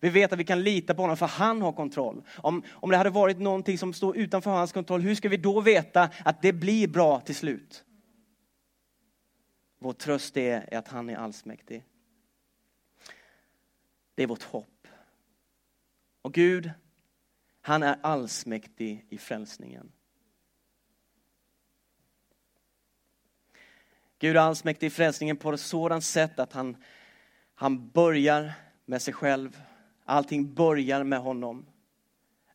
Vi 0.00 0.08
vet 0.08 0.32
att 0.32 0.38
vi 0.38 0.44
kan 0.44 0.62
lita 0.62 0.94
på 0.94 1.02
honom 1.02 1.16
för 1.16 1.26
han 1.26 1.62
har 1.62 1.72
kontroll. 1.72 2.22
Om, 2.36 2.62
om 2.70 2.90
det 2.90 2.96
hade 2.96 3.10
varit 3.10 3.38
någonting 3.38 3.78
som 3.78 3.92
står 3.92 4.16
utanför 4.16 4.50
hans 4.50 4.72
kontroll, 4.72 5.00
hur 5.00 5.14
ska 5.14 5.28
vi 5.28 5.36
då 5.36 5.60
veta 5.60 6.10
att 6.24 6.42
det 6.42 6.52
blir 6.52 6.88
bra 6.88 7.20
till 7.20 7.34
slut? 7.34 7.84
Vår 9.82 9.92
tröst 9.92 10.36
är 10.36 10.74
att 10.74 10.88
han 10.88 11.10
är 11.10 11.16
allsmäktig. 11.16 11.84
Det 14.14 14.22
är 14.22 14.26
vårt 14.26 14.42
hopp. 14.42 14.88
Och 16.22 16.34
Gud, 16.34 16.70
han 17.60 17.82
är 17.82 17.98
allsmäktig 18.02 19.06
i 19.08 19.18
frälsningen. 19.18 19.92
Gud 24.18 24.36
är 24.36 24.40
allsmäktig 24.40 24.86
i 24.86 24.90
frälsningen 24.90 25.36
på 25.36 25.52
ett 25.52 25.60
sådant 25.60 26.04
sätt 26.04 26.38
att 26.38 26.52
han, 26.52 26.76
han 27.54 27.90
börjar 27.90 28.52
med 28.84 29.02
sig 29.02 29.14
själv. 29.14 29.62
Allting 30.04 30.54
börjar 30.54 31.04
med 31.04 31.18
honom. 31.18 31.66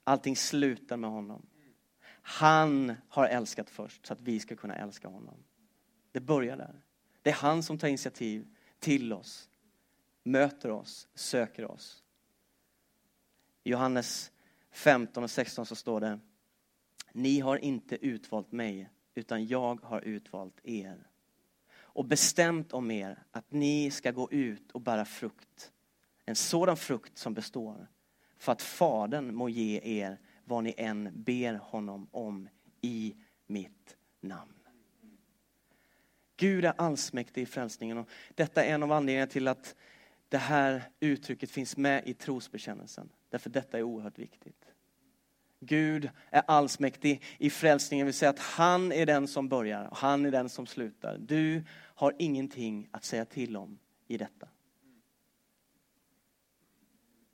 Allting 0.03 0.35
slutar 0.35 0.97
med 0.97 1.09
honom. 1.09 1.45
Han 2.21 2.95
har 3.09 3.27
älskat 3.27 3.69
först 3.69 4.05
så 4.05 4.13
att 4.13 4.21
vi 4.21 4.39
ska 4.39 4.55
kunna 4.55 4.75
älska 4.75 5.07
honom. 5.07 5.43
Det 6.11 6.19
börjar 6.19 6.57
där. 6.57 6.84
Det 7.25 7.31
är 7.31 7.35
han 7.35 7.63
som 7.63 7.77
tar 7.77 7.87
initiativ 7.87 8.47
till 8.79 9.13
oss, 9.13 9.49
möter 10.23 10.71
oss, 10.71 11.07
söker 11.15 11.65
oss. 11.65 12.03
I 13.63 13.69
Johannes 13.69 14.31
15 14.71 15.23
och 15.23 15.31
16 15.31 15.65
så 15.65 15.75
står 15.75 16.01
det 16.01 16.19
Ni 17.11 17.39
har 17.39 17.57
inte 17.57 18.05
utvalt 18.05 18.51
mig, 18.51 18.89
utan 19.15 19.45
jag 19.45 19.81
har 19.81 20.01
utvalt 20.01 20.59
er 20.63 21.07
och 21.73 22.05
bestämt 22.05 22.73
om 22.73 22.91
er 22.91 23.23
att 23.31 23.51
ni 23.51 23.91
ska 23.91 24.11
gå 24.11 24.31
ut 24.31 24.71
och 24.71 24.81
bära 24.81 25.05
frukt. 25.05 25.71
En 26.25 26.35
sådan 26.35 26.77
frukt 26.77 27.17
som 27.17 27.33
består. 27.33 27.87
För 28.37 28.51
att 28.51 28.61
Fadern 28.61 29.35
må 29.35 29.49
ge 29.49 29.79
er 29.83 30.19
vad 30.43 30.63
ni 30.63 30.73
än 30.77 31.23
ber 31.23 31.53
honom 31.53 32.07
om 32.11 32.49
i 32.81 33.15
mitt 33.47 33.97
namn. 34.21 34.64
Gud 36.37 36.65
är 36.65 36.73
allsmäktig 36.77 37.41
i 37.41 37.45
frälsningen 37.45 37.97
och 37.97 38.09
detta 38.35 38.63
är 38.63 38.73
en 38.73 38.83
av 38.83 38.91
anledningarna 38.91 39.31
till 39.31 39.47
att 39.47 39.75
det 40.29 40.37
här 40.37 40.83
uttrycket 40.99 41.51
finns 41.51 41.77
med 41.77 42.07
i 42.07 42.13
trosbekännelsen. 42.13 43.09
Därför 43.29 43.49
detta 43.49 43.77
är 43.77 43.83
oerhört 43.83 44.19
viktigt. 44.19 44.65
Gud 45.59 46.09
är 46.29 46.43
allsmäktig 46.47 47.23
i 47.37 47.49
frälsningen, 47.49 48.05
vill 48.05 48.13
säga 48.13 48.29
att 48.29 48.39
han 48.39 48.91
är 48.91 49.05
den 49.05 49.27
som 49.27 49.49
börjar 49.49 49.85
och 49.85 49.97
han 49.97 50.25
är 50.25 50.31
den 50.31 50.49
som 50.49 50.65
slutar. 50.65 51.17
Du 51.17 51.63
har 51.71 52.13
ingenting 52.19 52.87
att 52.91 53.03
säga 53.03 53.25
till 53.25 53.57
om 53.57 53.79
i 54.07 54.17
detta. 54.17 54.47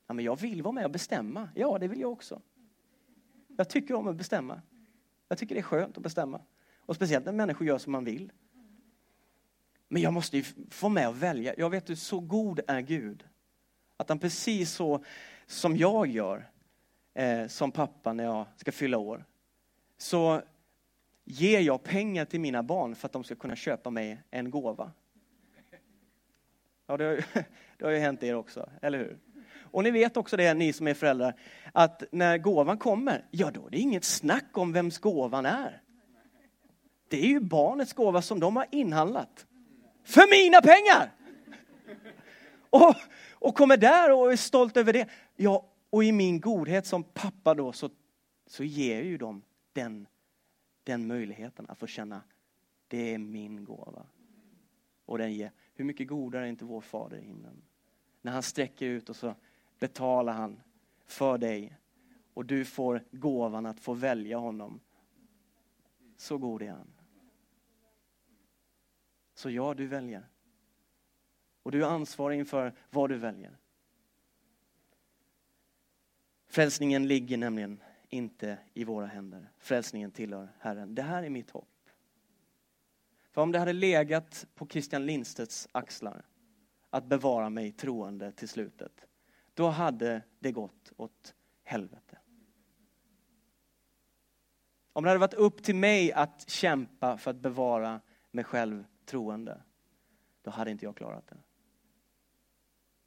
Ja, 0.07 0.13
men 0.13 0.25
jag 0.25 0.39
vill 0.39 0.61
vara 0.61 0.71
med 0.71 0.85
och 0.85 0.91
bestämma. 0.91 1.49
Ja, 1.55 1.77
det 1.77 1.87
vill 1.87 1.99
jag 1.99 2.11
också. 2.11 2.41
Jag 3.57 3.69
tycker 3.69 3.93
om 3.93 4.07
att 4.07 4.15
bestämma. 4.15 4.61
Jag 5.27 5.37
tycker 5.37 5.55
det 5.55 5.61
är 5.61 5.63
skönt 5.63 5.97
att 5.97 6.03
bestämma. 6.03 6.41
Och 6.77 6.95
speciellt 6.95 7.25
när 7.25 7.31
människor 7.31 7.67
gör 7.67 7.77
som 7.77 7.91
man 7.91 8.05
vill. 8.05 8.31
Men 9.93 10.01
jag 10.01 10.13
måste 10.13 10.37
ju 10.37 10.43
få 10.69 10.89
med 10.89 11.07
och 11.07 11.23
välja. 11.23 11.53
Jag 11.57 11.69
vet 11.69 11.89
hur 11.89 11.95
så 11.95 12.19
god 12.19 12.59
är 12.67 12.81
Gud. 12.81 13.27
Att 13.97 14.09
han 14.09 14.19
precis 14.19 14.71
så 14.71 15.03
som 15.45 15.77
jag 15.77 16.07
gör 16.07 16.49
eh, 17.13 17.47
som 17.47 17.71
pappa 17.71 18.13
när 18.13 18.23
jag 18.23 18.45
ska 18.55 18.71
fylla 18.71 18.97
år. 18.97 19.25
Så 19.97 20.41
ger 21.23 21.59
jag 21.59 21.83
pengar 21.83 22.25
till 22.25 22.39
mina 22.39 22.63
barn 22.63 22.95
för 22.95 23.05
att 23.05 23.11
de 23.11 23.23
ska 23.23 23.35
kunna 23.35 23.55
köpa 23.55 23.89
mig 23.89 24.23
en 24.31 24.51
gåva. 24.51 24.91
Ja, 26.87 26.97
det 26.97 27.03
har, 27.03 27.11
ju, 27.11 27.21
det 27.77 27.85
har 27.85 27.91
ju 27.91 27.99
hänt 27.99 28.23
er 28.23 28.35
också, 28.35 28.69
eller 28.81 28.97
hur? 28.97 29.17
Och 29.55 29.83
ni 29.83 29.91
vet 29.91 30.17
också 30.17 30.37
det, 30.37 30.53
ni 30.53 30.73
som 30.73 30.87
är 30.87 30.93
föräldrar, 30.93 31.39
att 31.71 32.03
när 32.11 32.37
gåvan 32.37 32.77
kommer, 32.77 33.25
ja 33.31 33.51
då 33.51 33.67
är 33.67 33.71
det 33.71 33.79
inget 33.79 34.03
snack 34.03 34.57
om 34.57 34.73
vems 34.73 34.97
gåvan 34.97 35.45
är. 35.45 35.81
Det 37.07 37.17
är 37.17 37.27
ju 37.27 37.39
barnets 37.39 37.93
gåva 37.93 38.21
som 38.21 38.39
de 38.39 38.55
har 38.55 38.65
inhandlat. 38.71 39.47
För 40.03 40.29
mina 40.29 40.61
pengar! 40.61 41.11
Och, 42.69 42.95
och 43.33 43.55
kommer 43.55 43.77
där 43.77 44.11
och 44.11 44.31
är 44.31 44.35
stolt 44.35 44.77
över 44.77 44.93
det. 44.93 45.09
Ja, 45.35 45.65
och 45.89 46.03
i 46.03 46.11
min 46.11 46.39
godhet 46.39 46.85
som 46.85 47.03
pappa 47.03 47.53
då 47.53 47.73
så, 47.73 47.89
så 48.47 48.63
ger 48.63 49.03
ju 49.03 49.17
dem 49.17 49.41
den 49.73 50.07
den 50.83 51.07
möjligheten 51.07 51.65
att 51.69 51.79
få 51.79 51.87
känna, 51.87 52.21
det 52.87 53.13
är 53.13 53.17
min 53.17 53.65
gåva. 53.65 54.05
Och 55.05 55.17
den 55.17 55.33
ger, 55.33 55.51
hur 55.73 55.85
mycket 55.85 56.07
godare 56.07 56.45
är 56.45 56.49
inte 56.49 56.65
vår 56.65 56.81
fader 56.81 57.17
i 57.17 57.21
himlen? 57.21 57.61
När 58.21 58.31
han 58.31 58.43
sträcker 58.43 58.85
ut 58.85 59.09
och 59.09 59.15
så 59.15 59.35
betalar 59.79 60.33
han 60.33 60.61
för 61.05 61.37
dig 61.37 61.77
och 62.33 62.45
du 62.45 62.65
får 62.65 63.03
gåvan 63.11 63.65
att 63.65 63.79
få 63.79 63.93
välja 63.93 64.37
honom. 64.37 64.79
Så 66.17 66.37
god 66.37 66.61
är 66.61 66.71
han. 66.71 66.93
Så 69.41 69.49
ja, 69.49 69.73
du 69.73 69.87
väljer. 69.87 70.27
Och 71.63 71.71
du 71.71 71.83
är 71.83 71.87
ansvarig 71.87 72.39
inför 72.39 72.73
vad 72.89 73.09
du 73.09 73.17
väljer. 73.17 73.57
Frälsningen 76.47 77.07
ligger 77.07 77.37
nämligen 77.37 77.83
inte 78.09 78.57
i 78.73 78.83
våra 78.83 79.05
händer. 79.05 79.51
Frälsningen 79.57 80.11
tillhör 80.11 80.49
Herren. 80.59 80.95
Det 80.95 81.01
här 81.01 81.23
är 81.23 81.29
mitt 81.29 81.49
hopp. 81.49 81.89
För 83.31 83.41
om 83.41 83.51
det 83.51 83.59
hade 83.59 83.73
legat 83.73 84.47
på 84.55 84.67
Christian 84.67 85.05
Lindstedts 85.05 85.67
axlar 85.71 86.25
att 86.89 87.05
bevara 87.05 87.49
mig 87.49 87.71
troende 87.71 88.31
till 88.31 88.49
slutet, 88.49 89.07
då 89.53 89.67
hade 89.67 90.21
det 90.39 90.51
gått 90.51 90.91
åt 90.97 91.35
helvete. 91.63 92.17
Om 94.93 95.03
det 95.03 95.09
hade 95.09 95.19
varit 95.19 95.33
upp 95.33 95.63
till 95.63 95.75
mig 95.75 96.11
att 96.11 96.49
kämpa 96.49 97.17
för 97.17 97.31
att 97.31 97.37
bevara 97.37 98.01
mig 98.31 98.43
själv 98.43 98.85
troende, 99.11 99.61
då 100.41 100.51
hade 100.51 100.71
inte 100.71 100.85
jag 100.85 100.95
klarat 100.95 101.27
det. 101.27 101.37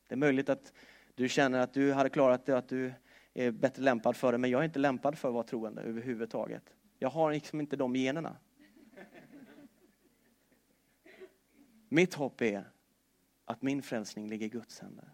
Det 0.07 0.15
är 0.15 0.17
möjligt 0.17 0.49
att 0.49 0.73
du 1.15 1.29
känner 1.29 1.59
att 1.59 1.73
du 1.73 1.93
hade 1.93 2.11
klarat 2.11 2.47
det, 2.47 2.59
att 2.59 2.69
du 2.69 2.93
är 3.35 3.51
bättre 3.51 3.83
lämpad 3.83 4.17
för 4.17 4.33
det, 4.33 4.39
men 4.39 4.51
jag 4.51 4.61
är 4.61 4.65
inte 4.65 4.79
lämpad 4.79 5.19
för 5.19 5.29
att 5.29 5.35
vara 5.35 5.45
troende 5.45 5.83
överhuvudtaget. 5.83 6.75
Jag 6.99 7.09
har 7.09 7.33
liksom 7.33 7.61
inte 7.61 7.77
de 7.77 7.97
generna. 7.97 8.37
Mitt 11.89 12.15
hopp 12.15 12.41
är 12.41 12.71
att 13.45 13.63
min 13.63 13.83
frälsning 13.83 14.29
ligger 14.29 14.47
i 14.47 14.49
Guds 14.49 14.81
händer. 14.81 15.09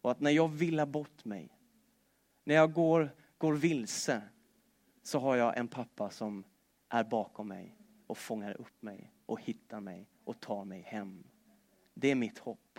Och 0.00 0.10
att 0.10 0.20
när 0.20 0.30
jag 0.30 0.48
villar 0.48 0.86
bort 0.86 1.24
mig, 1.24 1.58
när 2.44 2.54
jag 2.54 2.72
går, 2.72 3.10
går 3.38 3.52
vilse, 3.52 4.22
så 5.02 5.18
har 5.18 5.36
jag 5.36 5.58
en 5.58 5.68
pappa 5.68 6.10
som 6.10 6.44
är 6.88 7.04
bakom 7.04 7.48
mig 7.48 7.76
och 8.06 8.18
fångar 8.18 8.60
upp 8.60 8.82
mig 8.82 9.12
och 9.30 9.40
hittar 9.40 9.80
mig 9.80 10.08
och 10.24 10.40
tar 10.40 10.64
mig 10.64 10.80
hem. 10.80 11.24
Det 11.94 12.10
är 12.10 12.14
mitt 12.14 12.38
hopp. 12.38 12.78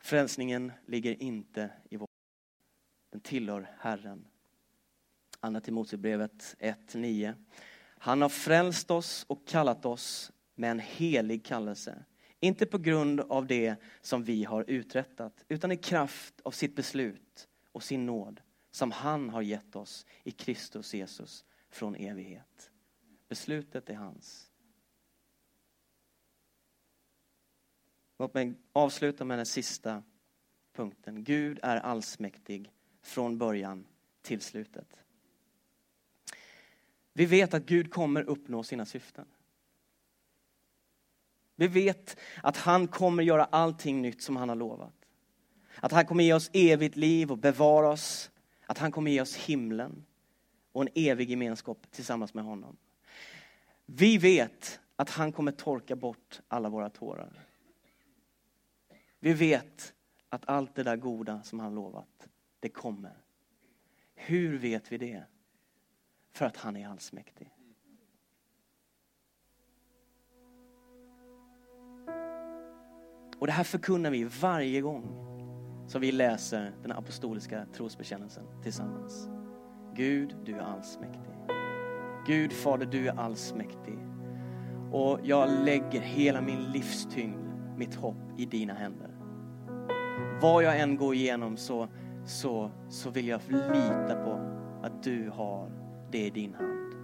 Frälsningen 0.00 0.72
ligger 0.86 1.22
inte 1.22 1.70
i 1.90 1.96
vår 1.96 2.08
Den 3.10 3.20
tillhör 3.20 3.76
Herren. 3.78 4.28
Andra 5.40 5.60
Timoteusbrevet 5.60 6.56
1.9. 6.58 7.34
Han 7.98 8.22
har 8.22 8.28
frälst 8.28 8.90
oss 8.90 9.24
och 9.28 9.46
kallat 9.46 9.84
oss 9.84 10.32
med 10.54 10.70
en 10.70 10.80
helig 10.80 11.44
kallelse. 11.44 12.04
Inte 12.40 12.66
på 12.66 12.78
grund 12.78 13.20
av 13.20 13.46
det 13.46 13.76
som 14.00 14.24
vi 14.24 14.44
har 14.44 14.64
uträttat, 14.68 15.44
utan 15.48 15.72
i 15.72 15.76
kraft 15.76 16.40
av 16.40 16.50
sitt 16.50 16.76
beslut 16.76 17.48
och 17.72 17.82
sin 17.82 18.06
nåd 18.06 18.40
som 18.70 18.90
han 18.90 19.30
har 19.30 19.42
gett 19.42 19.76
oss 19.76 20.06
i 20.24 20.30
Kristus 20.30 20.94
Jesus 20.94 21.44
från 21.72 21.94
evighet. 21.94 22.70
Beslutet 23.28 23.90
är 23.90 23.94
hans. 23.94 24.50
Låt 28.18 28.34
mig 28.34 28.54
avsluta 28.72 29.24
med 29.24 29.38
den 29.38 29.46
sista 29.46 30.02
punkten. 30.72 31.24
Gud 31.24 31.58
är 31.62 31.76
allsmäktig 31.76 32.72
från 33.02 33.38
början 33.38 33.86
till 34.22 34.40
slutet. 34.40 34.98
Vi 37.12 37.26
vet 37.26 37.54
att 37.54 37.66
Gud 37.66 37.92
kommer 37.92 38.22
uppnå 38.22 38.62
sina 38.62 38.86
syften. 38.86 39.26
Vi 41.56 41.68
vet 41.68 42.16
att 42.42 42.56
han 42.56 42.88
kommer 42.88 43.22
göra 43.22 43.44
allting 43.44 44.02
nytt 44.02 44.22
som 44.22 44.36
han 44.36 44.48
har 44.48 44.56
lovat. 44.56 45.06
Att 45.76 45.92
han 45.92 46.06
kommer 46.06 46.24
ge 46.24 46.34
oss 46.34 46.50
evigt 46.52 46.96
liv 46.96 47.30
och 47.30 47.38
bevara 47.38 47.88
oss. 47.88 48.30
Att 48.66 48.78
han 48.78 48.92
kommer 48.92 49.10
ge 49.10 49.20
oss 49.20 49.36
himlen 49.36 50.04
och 50.72 50.82
en 50.82 50.88
evig 50.94 51.30
gemenskap 51.30 51.90
tillsammans 51.90 52.34
med 52.34 52.44
honom. 52.44 52.76
Vi 53.86 54.18
vet 54.18 54.80
att 54.96 55.10
han 55.10 55.32
kommer 55.32 55.52
torka 55.52 55.96
bort 55.96 56.40
alla 56.48 56.68
våra 56.68 56.90
tårar. 56.90 57.46
Vi 59.20 59.32
vet 59.32 59.94
att 60.28 60.48
allt 60.48 60.74
det 60.74 60.82
där 60.82 60.96
goda 60.96 61.42
som 61.42 61.60
han 61.60 61.74
lovat, 61.74 62.28
det 62.60 62.68
kommer. 62.68 63.16
Hur 64.14 64.58
vet 64.58 64.92
vi 64.92 64.98
det? 64.98 65.24
För 66.32 66.46
att 66.46 66.56
han 66.56 66.76
är 66.76 66.88
allsmäktig. 66.88 67.56
Och 73.38 73.46
det 73.46 73.52
här 73.52 73.64
förkunnar 73.64 74.10
vi 74.10 74.24
varje 74.24 74.80
gång 74.80 75.32
som 75.88 76.00
vi 76.00 76.12
läser 76.12 76.72
den 76.82 76.92
apostoliska 76.92 77.66
trosbekännelsen 77.72 78.62
tillsammans. 78.62 79.41
Gud, 79.94 80.36
du 80.44 80.54
är 80.54 80.60
allsmäktig. 80.60 81.34
Gud, 82.26 82.52
Fader, 82.52 82.86
du 82.86 83.08
är 83.08 83.18
allsmäktig. 83.18 83.98
Och 84.92 85.20
jag 85.22 85.50
lägger 85.64 86.00
hela 86.00 86.40
min 86.40 86.64
livstyngd, 86.64 87.36
mitt 87.76 87.94
hopp 87.94 88.16
i 88.38 88.46
dina 88.46 88.74
händer. 88.74 89.10
Vad 90.40 90.62
jag 90.62 90.80
än 90.80 90.96
går 90.96 91.14
igenom 91.14 91.56
så, 91.56 91.88
så, 92.24 92.70
så 92.88 93.10
vill 93.10 93.28
jag 93.28 93.40
lita 93.48 94.24
på 94.24 94.40
att 94.82 95.02
du 95.02 95.30
har 95.30 95.70
det 96.10 96.26
i 96.26 96.30
din 96.30 96.54
hand. 96.54 96.94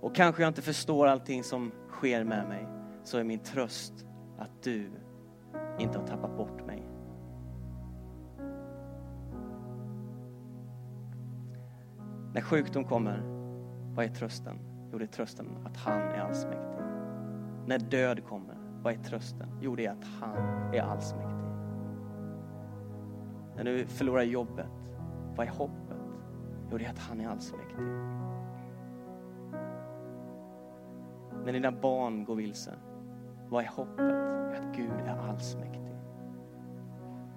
Och 0.00 0.14
kanske 0.14 0.42
jag 0.42 0.50
inte 0.50 0.62
förstår 0.62 1.06
allting 1.06 1.44
som 1.44 1.72
sker 1.88 2.24
med 2.24 2.48
mig, 2.48 2.66
så 3.04 3.18
är 3.18 3.24
min 3.24 3.38
tröst 3.38 4.06
att 4.38 4.62
du 4.62 4.90
inte 5.78 5.98
har 5.98 6.06
tappat 6.06 6.36
bort 6.36 6.66
mig. 6.66 6.91
När 12.34 12.40
sjukdom 12.40 12.84
kommer, 12.84 13.22
vad 13.94 14.04
är 14.04 14.08
trösten? 14.08 14.58
Jo, 14.92 14.98
det 14.98 15.04
är 15.04 15.06
trösten 15.06 15.46
att 15.64 15.76
han 15.76 16.00
är 16.00 16.20
allsmäktig. 16.20 16.84
När 17.66 17.78
död 17.78 18.24
kommer, 18.24 18.56
vad 18.82 18.92
är 18.92 18.98
trösten? 18.98 19.48
Jo, 19.60 19.76
det 19.76 19.86
är 19.86 19.90
att 19.90 20.04
han 20.20 20.36
är 20.74 20.82
allsmäktig. 20.82 21.32
När 23.56 23.64
du 23.64 23.86
förlorar 23.86 24.22
jobbet, 24.22 24.66
vad 25.36 25.46
är 25.46 25.50
hoppet? 25.50 25.96
Jo, 26.70 26.78
det 26.78 26.84
är 26.84 26.90
att 26.90 26.98
han 26.98 27.20
är 27.20 27.28
allsmäktig. 27.28 27.78
När 31.44 31.52
dina 31.52 31.72
barn 31.72 32.24
går 32.24 32.36
vilse, 32.36 32.72
vad 33.48 33.64
är 33.64 33.68
hoppet? 33.68 34.14
Att 34.58 34.76
Gud 34.76 35.06
är 35.06 35.18
allsmäktig. 35.28 35.96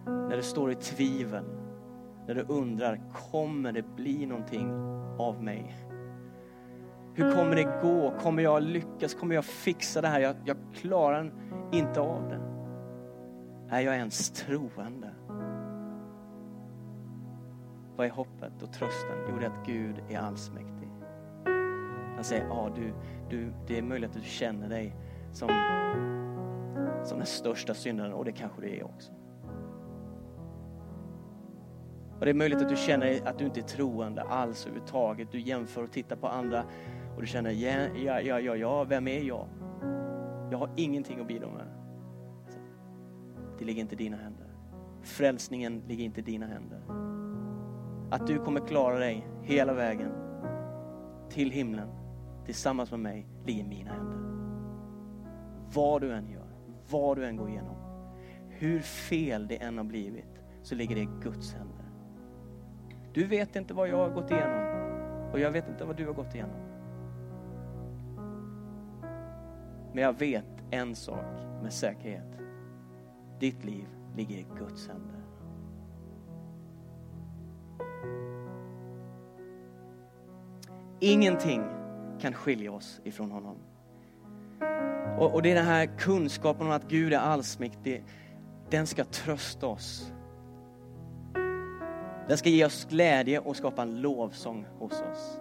När 0.06 0.38
du 0.38 0.44
står 0.44 0.72
i 0.72 0.76
tvivel, 0.76 1.46
när 2.28 2.36
du 2.36 2.42
undrar, 2.42 3.02
kommer 3.32 3.72
det 3.72 3.96
bli 3.96 4.26
någonting 4.26 4.72
av 5.20 5.44
mig? 5.44 5.76
Hur 7.14 7.32
kommer 7.32 7.56
det 7.56 7.82
gå? 7.82 8.14
Kommer 8.20 8.44
jag 8.44 8.64
lyckas? 8.64 9.14
Kommer 9.14 9.36
jag 9.36 9.46
fixa 9.46 10.02
det 10.02 10.08
här? 10.08 10.20
Jag, 10.20 10.36
jag 10.46 10.58
klarar 10.74 11.34
inte 11.72 12.02
av 12.02 12.30
det. 12.30 12.42
Är 13.76 13.82
jag 13.82 13.96
ens 13.96 14.30
troende? 14.30 15.12
Vad 17.96 18.08
är 18.08 18.12
hoppet 18.12 18.62
och 18.64 18.74
trösten? 18.74 19.18
Jo, 19.30 19.38
det 19.40 19.46
är 19.46 19.50
att 19.50 19.66
Gud 19.66 19.96
är 20.10 20.18
allsmäktig. 20.18 20.90
Han 22.16 22.24
säger, 22.24 22.46
ja, 22.46 22.72
du, 22.76 22.94
du, 23.30 23.54
det 23.68 23.78
är 23.78 23.82
möjligt 23.82 24.10
att 24.10 24.16
du 24.24 24.30
känner 24.30 24.70
dig 24.70 24.96
som, 25.32 25.50
som 27.04 27.18
den 27.18 27.28
största 27.28 27.74
syndaren 27.74 28.14
och 28.14 28.26
det 28.26 28.32
kanske 28.32 28.62
du 28.62 28.78
är 28.78 28.84
också. 28.84 29.12
Och 32.26 32.28
det 32.28 32.32
är 32.32 32.38
möjligt 32.38 32.62
att 32.62 32.70
du 32.70 32.76
känner 32.76 33.28
att 33.28 33.38
du 33.38 33.46
inte 33.46 33.60
är 33.60 33.64
troende 33.64 34.22
alls 34.22 34.66
överhuvudtaget. 34.66 35.32
Du 35.32 35.40
jämför 35.40 35.84
och 35.84 35.92
tittar 35.92 36.16
på 36.16 36.28
andra 36.28 36.64
och 37.16 37.22
du 37.22 37.28
känner, 37.28 37.52
ja, 37.52 37.88
ja, 37.96 38.22
ja, 38.22 38.40
ja, 38.40 38.56
ja 38.56 38.84
vem 38.84 39.08
är 39.08 39.24
jag? 39.24 39.48
Jag 40.52 40.58
har 40.58 40.70
ingenting 40.76 41.20
att 41.20 41.28
bidra 41.28 41.48
med. 41.48 41.66
Det 43.60 43.66
ligger 43.66 43.82
inte 43.82 43.96
i 43.96 43.98
dina 43.98 44.18
händer. 44.18 44.48
Frälsningen 45.02 45.84
ligger 45.88 46.04
inte 46.04 46.20
i 46.20 46.24
dina 46.24 46.46
händer. 46.46 46.82
Att 48.12 48.28
du 48.28 48.40
kommer 48.40 48.68
klara 48.68 49.00
dig 49.00 49.28
hela 49.44 49.74
vägen 49.74 50.12
till 51.30 51.52
himlen 51.52 51.90
tillsammans 52.46 52.92
med 52.92 53.00
mig 53.00 53.28
ligger 53.46 53.64
i 53.64 53.68
mina 53.68 53.94
händer. 53.94 54.20
Vad 55.74 56.02
du 56.02 56.14
än 56.14 56.30
gör, 56.30 56.56
vad 56.90 57.18
du 57.18 57.26
än 57.26 57.38
går 57.38 57.50
igenom, 57.50 57.78
hur 58.50 58.80
fel 58.80 59.48
det 59.48 59.56
än 59.56 59.78
har 59.78 59.86
blivit, 59.86 60.42
så 60.64 60.76
ligger 60.76 60.96
det 60.96 61.02
i 61.02 61.10
Guds 61.22 61.54
händer. 61.54 61.75
Du 63.16 63.26
vet 63.26 63.56
inte 63.56 63.74
vad 63.74 63.88
jag 63.90 63.98
har 63.98 64.10
gått 64.10 64.32
igenom 64.32 64.66
och 65.32 65.40
jag 65.40 65.52
vet 65.52 65.68
inte 65.68 65.86
vad 65.86 65.96
du 65.96 66.06
har 66.06 66.14
gått 66.14 66.36
igenom. 66.36 66.56
Men 69.94 70.04
jag 70.04 70.20
vet 70.20 70.46
en 70.72 70.96
sak 70.96 71.26
med 71.64 71.74
säkerhet. 71.74 72.40
Ditt 73.40 73.66
liv 73.66 73.88
ligger 74.16 74.36
i 74.36 74.46
Guds 74.58 74.88
händer. 74.88 75.22
Ingenting 81.00 81.64
kan 82.20 82.34
skilja 82.34 82.72
oss 82.72 83.02
ifrån 83.04 83.32
honom. 83.32 83.58
Och, 85.20 85.34
och, 85.34 85.42
det 85.42 85.52
är 85.52 85.56
den 85.56 85.66
här 85.66 85.86
kunskapen 85.98 86.68
om 86.68 86.74
att 86.74 86.90
Gud 86.90 87.14
är 87.14 87.20
allsmäktig. 87.20 88.04
den 88.70 88.88
ska 88.88 89.04
trösta 89.04 89.68
oss. 89.68 90.15
Den 92.28 92.38
ska 92.38 92.50
ge 92.50 92.66
oss 92.66 92.86
glädje 92.90 93.40
och 93.40 93.56
skapa 93.56 93.82
en 93.82 94.02
lovsång 94.02 94.66
hos 94.80 95.02
oss. 95.02 95.40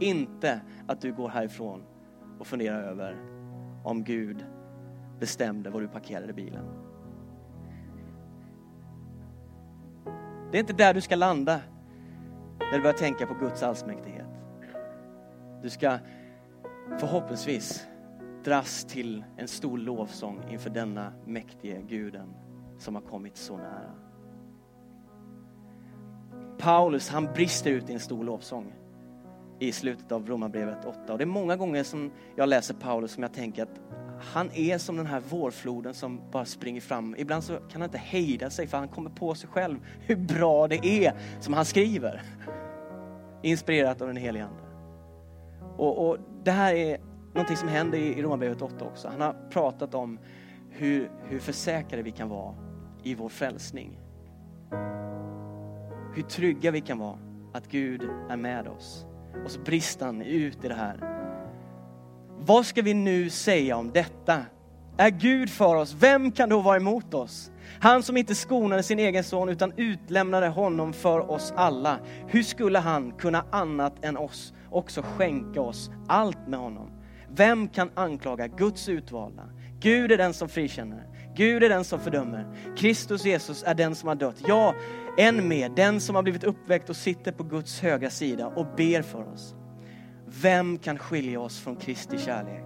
Inte 0.00 0.60
att 0.86 1.00
du 1.00 1.12
går 1.12 1.28
härifrån 1.28 1.82
och 2.38 2.46
funderar 2.46 2.82
över 2.82 3.16
om 3.84 4.04
Gud 4.04 4.46
bestämde 5.18 5.70
var 5.70 5.80
du 5.80 5.88
parkerade 5.88 6.32
bilen. 6.32 6.64
Det 10.50 10.58
är 10.58 10.60
inte 10.60 10.72
där 10.72 10.94
du 10.94 11.00
ska 11.00 11.16
landa 11.16 11.60
när 12.58 12.72
du 12.72 12.80
börjar 12.80 12.98
tänka 12.98 13.26
på 13.26 13.34
Guds 13.34 13.62
allsmäktighet. 13.62 14.26
Du 15.62 15.70
ska 15.70 15.98
förhoppningsvis 16.98 17.86
dras 18.44 18.84
till 18.84 19.24
en 19.36 19.48
stor 19.48 19.78
lovsång 19.78 20.44
inför 20.50 20.70
denna 20.70 21.12
mäktige 21.26 21.82
guden 21.88 22.34
som 22.78 22.94
har 22.94 23.02
kommit 23.02 23.36
så 23.36 23.56
nära. 23.56 24.09
Paulus 26.60 27.08
han 27.08 27.32
brister 27.34 27.70
ut 27.70 27.90
i 27.90 27.92
en 27.92 28.00
stor 28.00 28.24
lovsång 28.24 28.72
i 29.58 29.72
slutet 29.72 30.12
av 30.12 30.26
Romarbrevet 30.26 30.84
8. 30.84 31.12
Och 31.12 31.18
det 31.18 31.24
är 31.24 31.26
många 31.26 31.56
gånger 31.56 31.84
som 31.84 32.10
jag 32.36 32.48
läser 32.48 32.74
Paulus 32.74 33.12
som 33.12 33.22
jag 33.22 33.32
tänker 33.32 33.62
att 33.62 33.80
han 34.32 34.50
är 34.54 34.78
som 34.78 34.96
den 34.96 35.06
här 35.06 35.20
vårfloden 35.20 35.94
som 35.94 36.20
bara 36.30 36.44
springer 36.44 36.80
fram. 36.80 37.14
Ibland 37.18 37.44
så 37.44 37.56
kan 37.56 37.80
han 37.80 37.82
inte 37.82 37.98
hejda 37.98 38.50
sig 38.50 38.66
för 38.66 38.78
han 38.78 38.88
kommer 38.88 39.10
på 39.10 39.34
sig 39.34 39.48
själv 39.50 39.78
hur 40.00 40.16
bra 40.16 40.68
det 40.68 40.86
är 40.86 41.14
som 41.40 41.54
han 41.54 41.64
skriver. 41.64 42.22
Inspirerat 43.42 44.00
av 44.00 44.06
den 44.06 44.16
helige 44.16 44.44
Ande. 44.44 44.62
Och, 45.76 46.08
och 46.08 46.16
det 46.44 46.50
här 46.50 46.74
är 46.74 46.98
någonting 47.34 47.56
som 47.56 47.68
händer 47.68 47.98
i 47.98 48.22
Romarbrevet 48.22 48.62
8 48.62 48.84
också. 48.84 49.08
Han 49.08 49.20
har 49.20 49.36
pratat 49.50 49.94
om 49.94 50.18
hur, 50.70 51.10
hur 51.28 51.38
försäkrade 51.38 52.02
vi 52.02 52.10
kan 52.10 52.28
vara 52.28 52.54
i 53.02 53.14
vår 53.14 53.28
frälsning. 53.28 53.98
Hur 56.14 56.22
trygga 56.22 56.70
vi 56.70 56.80
kan 56.80 56.98
vara 56.98 57.18
att 57.52 57.68
Gud 57.68 58.02
är 58.30 58.36
med 58.36 58.68
oss. 58.68 59.06
Och 59.44 59.50
så 59.50 59.60
brister 59.60 60.06
han 60.06 60.22
ut 60.22 60.64
i 60.64 60.68
det 60.68 60.74
här. 60.74 61.00
Vad 62.38 62.66
ska 62.66 62.82
vi 62.82 62.94
nu 62.94 63.30
säga 63.30 63.76
om 63.76 63.92
detta? 63.92 64.44
Är 64.96 65.10
Gud 65.10 65.50
för 65.50 65.74
oss, 65.74 65.96
vem 66.00 66.32
kan 66.32 66.48
då 66.48 66.60
vara 66.60 66.76
emot 66.76 67.14
oss? 67.14 67.50
Han 67.80 68.02
som 68.02 68.16
inte 68.16 68.34
skonade 68.34 68.82
sin 68.82 68.98
egen 68.98 69.24
son 69.24 69.48
utan 69.48 69.72
utlämnade 69.76 70.48
honom 70.48 70.92
för 70.92 71.30
oss 71.30 71.52
alla. 71.56 71.98
Hur 72.26 72.42
skulle 72.42 72.78
han 72.78 73.12
kunna 73.12 73.44
annat 73.50 74.04
än 74.04 74.16
oss 74.16 74.54
också 74.70 75.02
skänka 75.02 75.60
oss 75.60 75.90
allt 76.08 76.48
med 76.48 76.58
honom? 76.58 76.90
Vem 77.28 77.68
kan 77.68 77.90
anklaga 77.94 78.46
Guds 78.46 78.88
utvalda? 78.88 79.42
Gud 79.80 80.12
är 80.12 80.18
den 80.18 80.34
som 80.34 80.48
frikänner. 80.48 81.06
Gud 81.40 81.62
är 81.62 81.68
den 81.68 81.84
som 81.84 82.00
fördömer. 82.00 82.46
Kristus 82.76 83.24
Jesus 83.24 83.62
är 83.62 83.74
den 83.74 83.94
som 83.94 84.08
har 84.08 84.14
dött. 84.14 84.42
Ja, 84.46 84.74
än 85.18 85.48
mer, 85.48 85.68
den 85.68 86.00
som 86.00 86.14
har 86.16 86.22
blivit 86.22 86.44
uppväckt 86.44 86.90
och 86.90 86.96
sitter 86.96 87.32
på 87.32 87.42
Guds 87.42 87.80
högra 87.80 88.10
sida 88.10 88.46
och 88.46 88.66
ber 88.76 89.02
för 89.02 89.32
oss. 89.32 89.54
Vem 90.26 90.78
kan 90.78 90.98
skilja 90.98 91.40
oss 91.40 91.60
från 91.60 91.76
Kristi 91.76 92.18
kärlek? 92.18 92.64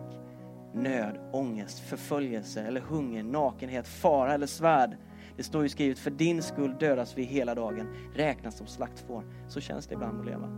Nöd, 0.74 1.18
ångest, 1.32 1.78
förföljelse 1.78 2.60
eller 2.60 2.80
hunger, 2.80 3.22
nakenhet, 3.22 3.88
fara 3.88 4.34
eller 4.34 4.46
svärd. 4.46 4.96
Det 5.36 5.42
står 5.42 5.62
ju 5.62 5.68
skrivet, 5.68 5.98
för 5.98 6.10
din 6.10 6.42
skull 6.42 6.76
dödas 6.80 7.18
vi 7.18 7.22
hela 7.22 7.54
dagen, 7.54 7.86
räknas 8.14 8.56
som 8.56 8.66
slaktfår. 8.66 9.24
Så 9.48 9.60
känns 9.60 9.86
det 9.86 9.94
ibland 9.94 10.20
att 10.20 10.26
leva. 10.26 10.48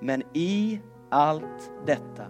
Men 0.00 0.22
i 0.34 0.80
allt 1.10 1.72
detta 1.86 2.26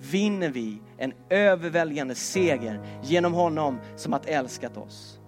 vinner 0.00 0.48
vi 0.48 0.82
en 0.98 1.12
överväldigande 1.30 2.14
seger 2.14 2.80
genom 3.02 3.32
honom 3.32 3.80
som 3.96 4.12
har 4.12 4.20
älskat 4.26 4.76
oss. 4.76 5.20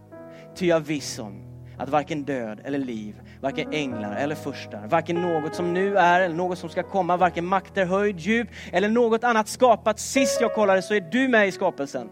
Ty 0.55 0.67
jag 0.67 0.81
viss 0.81 1.19
om 1.19 1.53
att 1.79 1.89
varken 1.89 2.23
död 2.23 2.61
eller 2.65 2.79
liv, 2.79 3.21
varken 3.41 3.73
änglar 3.73 4.17
eller 4.17 4.35
furstar, 4.35 4.87
varken 4.87 5.23
något 5.23 5.55
som 5.55 5.73
nu 5.73 5.97
är 5.97 6.21
eller 6.21 6.37
något 6.37 6.59
som 6.59 6.69
ska 6.69 6.83
komma, 6.83 7.17
varken 7.17 7.47
makter, 7.47 7.85
höjd, 7.85 8.19
djup 8.19 8.49
eller 8.73 8.89
något 8.89 9.25
annat 9.25 9.49
skapat. 9.49 9.99
Sist 9.99 10.41
jag 10.41 10.55
kollade 10.55 10.83
så 10.83 10.95
är 10.95 11.01
du 11.01 11.29
med 11.29 11.49
i 11.49 11.53
skapelsen. 11.53 12.09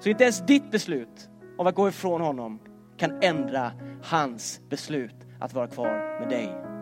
Så 0.00 0.08
inte 0.08 0.24
ens 0.24 0.46
ditt 0.46 0.70
beslut 0.70 1.28
om 1.58 1.66
att 1.66 1.74
gå 1.74 1.88
ifrån 1.88 2.20
honom 2.20 2.60
kan 2.96 3.22
ändra 3.22 3.72
hans 4.02 4.60
beslut 4.70 5.16
att 5.40 5.54
vara 5.54 5.66
kvar 5.66 6.20
med 6.20 6.28
dig. 6.28 6.73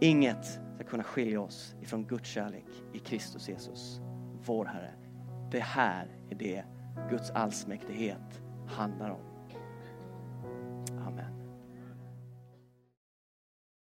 Inget 0.00 0.60
ska 0.74 0.84
kunna 0.84 1.02
skilja 1.02 1.40
oss 1.40 1.74
ifrån 1.82 2.06
Guds 2.06 2.28
kärlek 2.28 2.66
i 2.92 2.98
Kristus 2.98 3.48
Jesus, 3.48 4.00
vår 4.46 4.64
Herre. 4.64 4.92
Det 5.50 5.60
här 5.60 6.08
är 6.30 6.34
det 6.34 6.64
Guds 7.10 7.30
allsmäktighet 7.30 8.42
handlar 8.66 9.10
om. 9.10 9.35